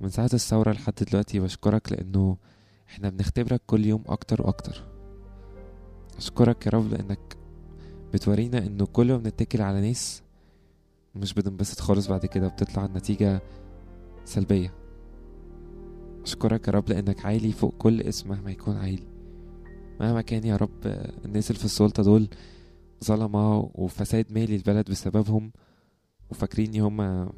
من 0.00 0.08
ساعة 0.08 0.30
الثورة 0.34 0.72
لحد 0.72 0.94
دلوقتي 1.10 1.40
بشكرك 1.40 1.92
لأنه 1.92 2.36
إحنا 2.88 3.08
بنختبرك 3.08 3.62
كل 3.66 3.86
يوم 3.86 4.04
أكتر 4.06 4.42
وأكتر. 4.42 4.84
أشكرك 6.16 6.66
يا 6.66 6.70
رب 6.70 6.92
لأنك 6.92 7.36
بتورينا 8.14 8.58
إنه 8.58 8.86
كل 8.86 9.12
ما 9.12 9.18
بنتكل 9.18 9.62
على 9.62 9.80
ناس 9.80 10.22
مش 11.14 11.34
بننبسط 11.34 11.80
خالص 11.80 12.06
بعد 12.06 12.26
كده 12.26 12.48
بتطلع 12.48 12.84
النتيجة 12.84 13.42
سلبية. 14.24 14.85
أشكرك 16.26 16.68
يا 16.68 16.72
رب 16.72 16.88
لأنك 16.88 17.26
عالي 17.26 17.52
فوق 17.52 17.74
كل 17.78 18.00
اسم 18.02 18.28
مهما 18.28 18.50
يكون 18.50 18.76
عالي. 18.76 19.06
مهما 20.00 20.22
كان 20.22 20.44
يا 20.46 20.56
رب 20.56 20.86
الناس 21.24 21.50
اللي 21.50 21.58
في 21.58 21.64
السلطة 21.64 22.02
دول 22.02 22.28
ظلمة 23.04 23.70
وفساد 23.74 24.26
مالي 24.32 24.56
البلد 24.56 24.90
بسببهم 24.90 25.52
وفاكرين 26.30 26.80
هما 26.80 27.32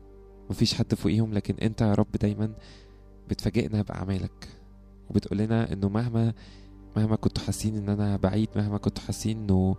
مفيش 0.51 0.75
حد 0.75 0.95
فوقيهم 0.95 1.33
لكن 1.35 1.55
أنت 1.63 1.81
يا 1.81 1.95
رب 1.95 2.11
دايما 2.21 2.55
بتفاجئنا 3.31 3.83
بأعمالك 3.83 4.49
وبتقول 5.11 5.39
لنا 5.39 5.73
إنه 5.73 5.89
مهما 5.89 6.33
مهما 6.97 7.17
كنتوا 7.17 7.43
حاسين 7.45 7.77
إن 7.77 7.89
أنا 7.89 8.17
بعيد 8.17 8.49
مهما 8.57 8.79
كنتوا 8.79 9.03
حاسين 9.05 9.39
إنه 9.39 9.77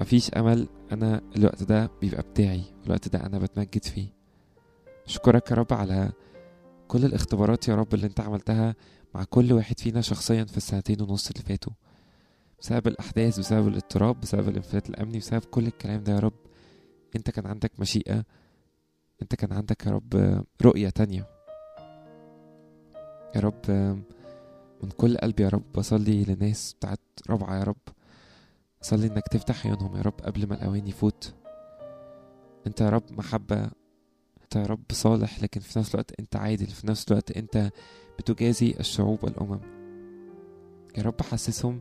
مفيش 0.00 0.30
أمل 0.30 0.68
أنا 0.92 1.20
الوقت 1.36 1.62
ده 1.62 1.90
بيبقى 2.00 2.22
بتاعي 2.22 2.62
الوقت 2.86 3.08
ده 3.08 3.26
أنا 3.26 3.38
بتمجد 3.38 3.84
فيه. 3.84 4.06
أشكرك 5.06 5.50
يا 5.50 5.56
رب 5.56 5.72
على 5.72 6.12
كل 6.90 7.04
الاختبارات 7.04 7.68
يا 7.68 7.74
رب 7.74 7.94
اللي 7.94 8.06
انت 8.06 8.20
عملتها 8.20 8.74
مع 9.14 9.24
كل 9.24 9.52
واحد 9.52 9.80
فينا 9.80 10.00
شخصيا 10.00 10.44
في 10.44 10.56
السنتين 10.56 11.02
ونص 11.02 11.30
اللي 11.30 11.42
فاتوا. 11.42 11.72
بسبب 12.60 12.86
الأحداث 12.86 13.38
بسبب 13.38 13.68
الاضطراب 13.68 14.20
بسبب 14.20 14.48
الانفلات 14.48 14.90
الأمني 14.90 15.18
بسبب 15.18 15.44
كل 15.44 15.66
الكلام 15.66 16.04
ده 16.04 16.12
يا 16.12 16.18
رب 16.18 16.32
انت 17.16 17.30
كان 17.30 17.46
عندك 17.46 17.72
مشيئة 17.78 18.24
انت 19.22 19.34
كان 19.34 19.52
عندك 19.52 19.86
يا 19.86 19.90
رب 19.90 20.42
رؤية 20.62 20.88
تانية. 20.88 21.26
يا 23.36 23.40
رب 23.40 23.70
من 24.82 24.90
كل 24.96 25.16
قلبي 25.16 25.42
يا 25.42 25.48
رب 25.48 25.72
بصلي 25.74 26.24
لناس 26.24 26.72
بتاعت 26.72 27.00
رابعة 27.30 27.58
يا 27.58 27.64
رب. 27.64 27.82
صلي 28.80 29.06
إنك 29.06 29.28
تفتح 29.28 29.66
عيونهم 29.66 29.96
يا 29.96 30.02
رب 30.02 30.20
قبل 30.20 30.46
ما 30.48 30.54
الأوان 30.54 30.86
يفوت. 30.86 31.34
انت 32.66 32.80
يا 32.80 32.88
رب 32.88 33.04
محبة 33.10 33.70
أنت 34.56 34.70
رب 34.70 34.84
صالح 34.92 35.42
لكن 35.42 35.60
في 35.60 35.78
نفس 35.78 35.94
الوقت 35.94 36.20
أنت 36.20 36.36
عادل 36.36 36.66
في 36.66 36.86
نفس 36.86 37.08
الوقت 37.08 37.36
أنت 37.36 37.70
بتجازي 38.18 38.74
الشعوب 38.80 39.24
والأمم. 39.24 39.60
يا 40.98 41.02
رب 41.02 41.22
حسسهم 41.22 41.80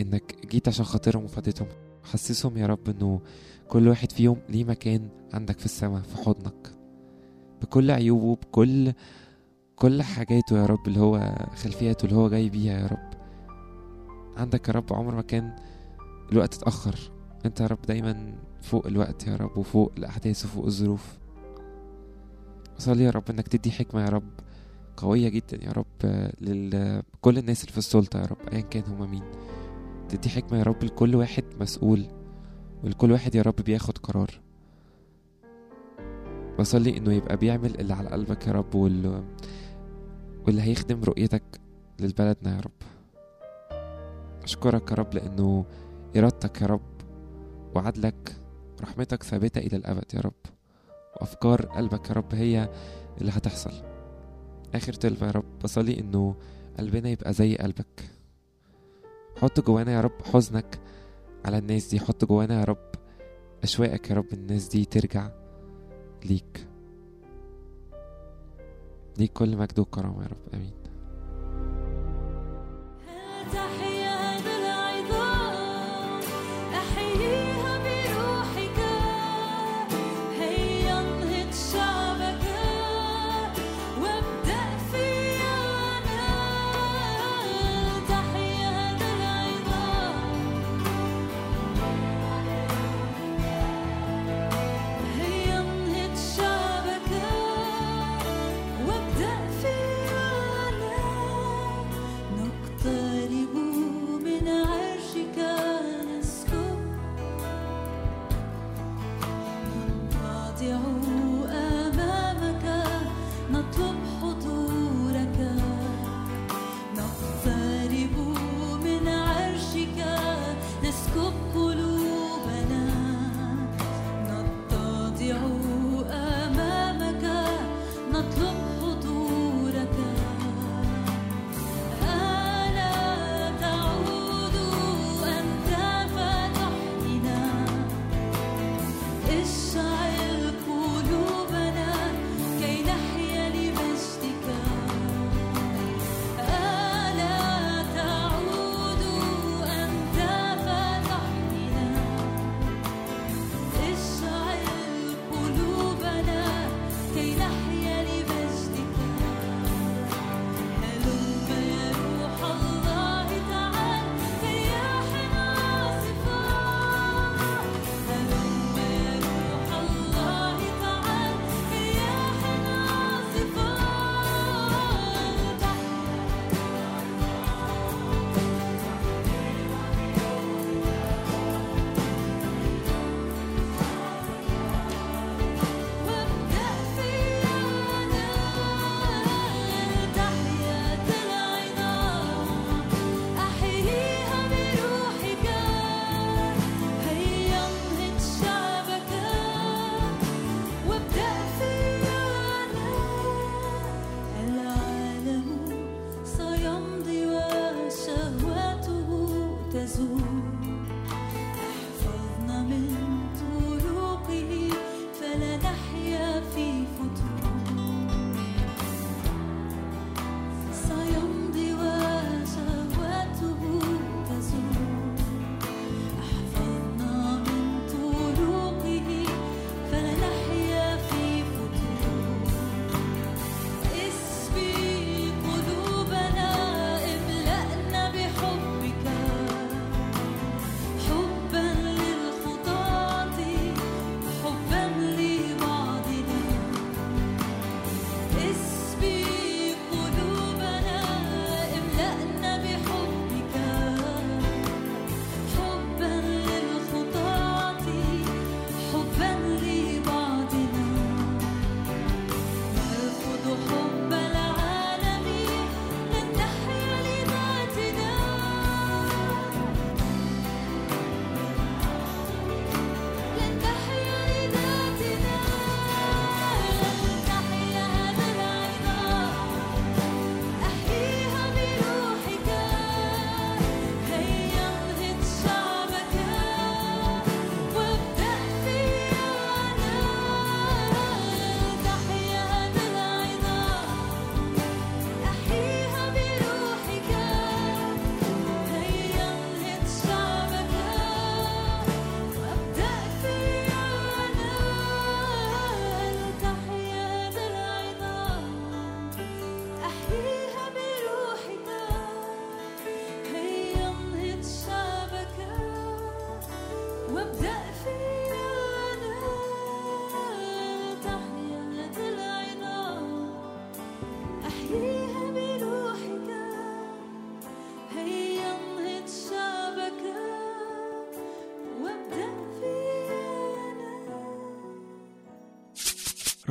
إنك 0.00 0.46
جيت 0.46 0.68
عشان 0.68 0.84
خاطرهم 0.84 1.24
وفادتهم. 1.24 1.68
حسسهم 2.04 2.56
يا 2.56 2.66
رب 2.66 2.88
إنه 2.88 3.20
كل 3.68 3.88
واحد 3.88 4.12
فيهم 4.12 4.36
ليه 4.48 4.64
مكان 4.64 5.08
عندك 5.32 5.58
في 5.58 5.64
السماء 5.64 6.00
في 6.00 6.16
حضنك. 6.16 6.72
بكل 7.62 7.90
عيوبه 7.90 8.34
بكل 8.34 8.92
كل 9.76 10.02
حاجاته 10.02 10.58
يا 10.58 10.66
رب 10.66 10.86
اللي 10.88 11.00
هو 11.00 11.36
خلفياته 11.54 12.04
اللي 12.04 12.16
هو 12.16 12.28
جاي 12.28 12.48
بيها 12.48 12.80
يا 12.80 12.86
رب. 12.86 13.10
عندك 14.36 14.68
يا 14.68 14.72
رب 14.72 14.92
عمر 14.92 15.14
ما 15.14 15.22
كان 15.22 15.56
الوقت 16.32 16.54
اتأخر. 16.54 17.12
أنت 17.44 17.60
يا 17.60 17.66
رب 17.66 17.82
دايما 17.82 18.38
فوق 18.62 18.86
الوقت 18.86 19.26
يا 19.26 19.36
رب 19.36 19.58
وفوق 19.58 19.92
الأحداث 19.98 20.44
وفوق 20.44 20.64
الظروف. 20.64 21.25
صلي 22.78 23.04
يا 23.04 23.10
رب 23.10 23.30
إنك 23.30 23.48
تدي 23.48 23.70
حكمة 23.70 24.04
يا 24.04 24.08
رب 24.08 24.30
قوية 24.96 25.28
جدا 25.28 25.64
يا 25.64 25.72
رب 25.72 25.86
لكل 26.40 27.38
الناس 27.38 27.60
اللي 27.60 27.72
في 27.72 27.78
السلطة 27.78 28.20
يا 28.20 28.26
رب 28.26 28.48
ايا 28.52 28.60
كان 28.60 28.82
هما 28.88 29.06
مين. 29.06 29.22
تدي 30.08 30.28
حكمة 30.28 30.58
يا 30.58 30.62
رب 30.62 30.84
لكل 30.84 31.14
واحد 31.16 31.44
مسؤول 31.60 32.06
ولكل 32.84 33.12
واحد 33.12 33.34
يا 33.34 33.42
رب 33.42 33.56
بياخد 33.56 33.98
قرار. 33.98 34.40
بصلي 36.58 36.96
إنه 36.96 37.12
يبقى 37.12 37.36
بيعمل 37.36 37.80
اللي 37.80 37.94
على 37.94 38.08
قلبك 38.08 38.46
يا 38.46 38.52
رب 38.52 38.74
وال... 38.74 39.24
واللي 40.46 40.62
هيخدم 40.62 41.04
رؤيتك 41.04 41.60
للبلدنا 42.00 42.56
يا 42.56 42.60
رب. 42.60 42.72
أشكرك 44.42 44.90
يا 44.90 44.96
رب 44.96 45.14
لإنه 45.14 45.64
إرادتك 46.16 46.62
يا 46.62 46.66
رب 46.66 46.80
وعدلك 47.74 48.36
ورحمتك 48.78 49.22
ثابتة 49.22 49.58
إلى 49.58 49.76
الأبد 49.76 50.14
يا 50.14 50.20
رب. 50.20 50.55
وافكار 51.20 51.66
قلبك 51.66 52.08
يا 52.10 52.14
رب 52.14 52.34
هي 52.34 52.70
اللي 53.20 53.32
هتحصل. 53.32 53.72
آخر 54.74 54.92
طلبة 54.92 55.26
يا 55.26 55.32
رب 55.32 55.58
بصلي 55.64 56.00
إنه 56.00 56.34
قلبنا 56.78 57.08
يبقى 57.08 57.32
زي 57.32 57.56
قلبك. 57.56 58.10
حط 59.36 59.60
جوانا 59.60 59.92
يا 59.92 60.00
رب 60.00 60.22
حزنك 60.32 60.78
على 61.44 61.58
الناس 61.58 61.86
دي 61.88 62.00
حط 62.00 62.24
جوانا 62.24 62.60
يا 62.60 62.64
رب 62.64 62.90
أشواقك 63.62 64.10
يا 64.10 64.14
رب 64.16 64.32
الناس 64.32 64.68
دي 64.68 64.84
ترجع 64.84 65.30
ليك. 66.24 66.66
ليك 69.18 69.32
كل 69.32 69.56
مجد 69.56 69.78
وكرامة 69.78 70.22
يا 70.22 70.26
رب 70.28 70.54
آمين. 70.54 70.72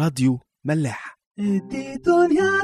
راديو 0.05 0.39
ملاح. 0.65 1.17
دي 1.37 1.95
دنيا 1.95 2.63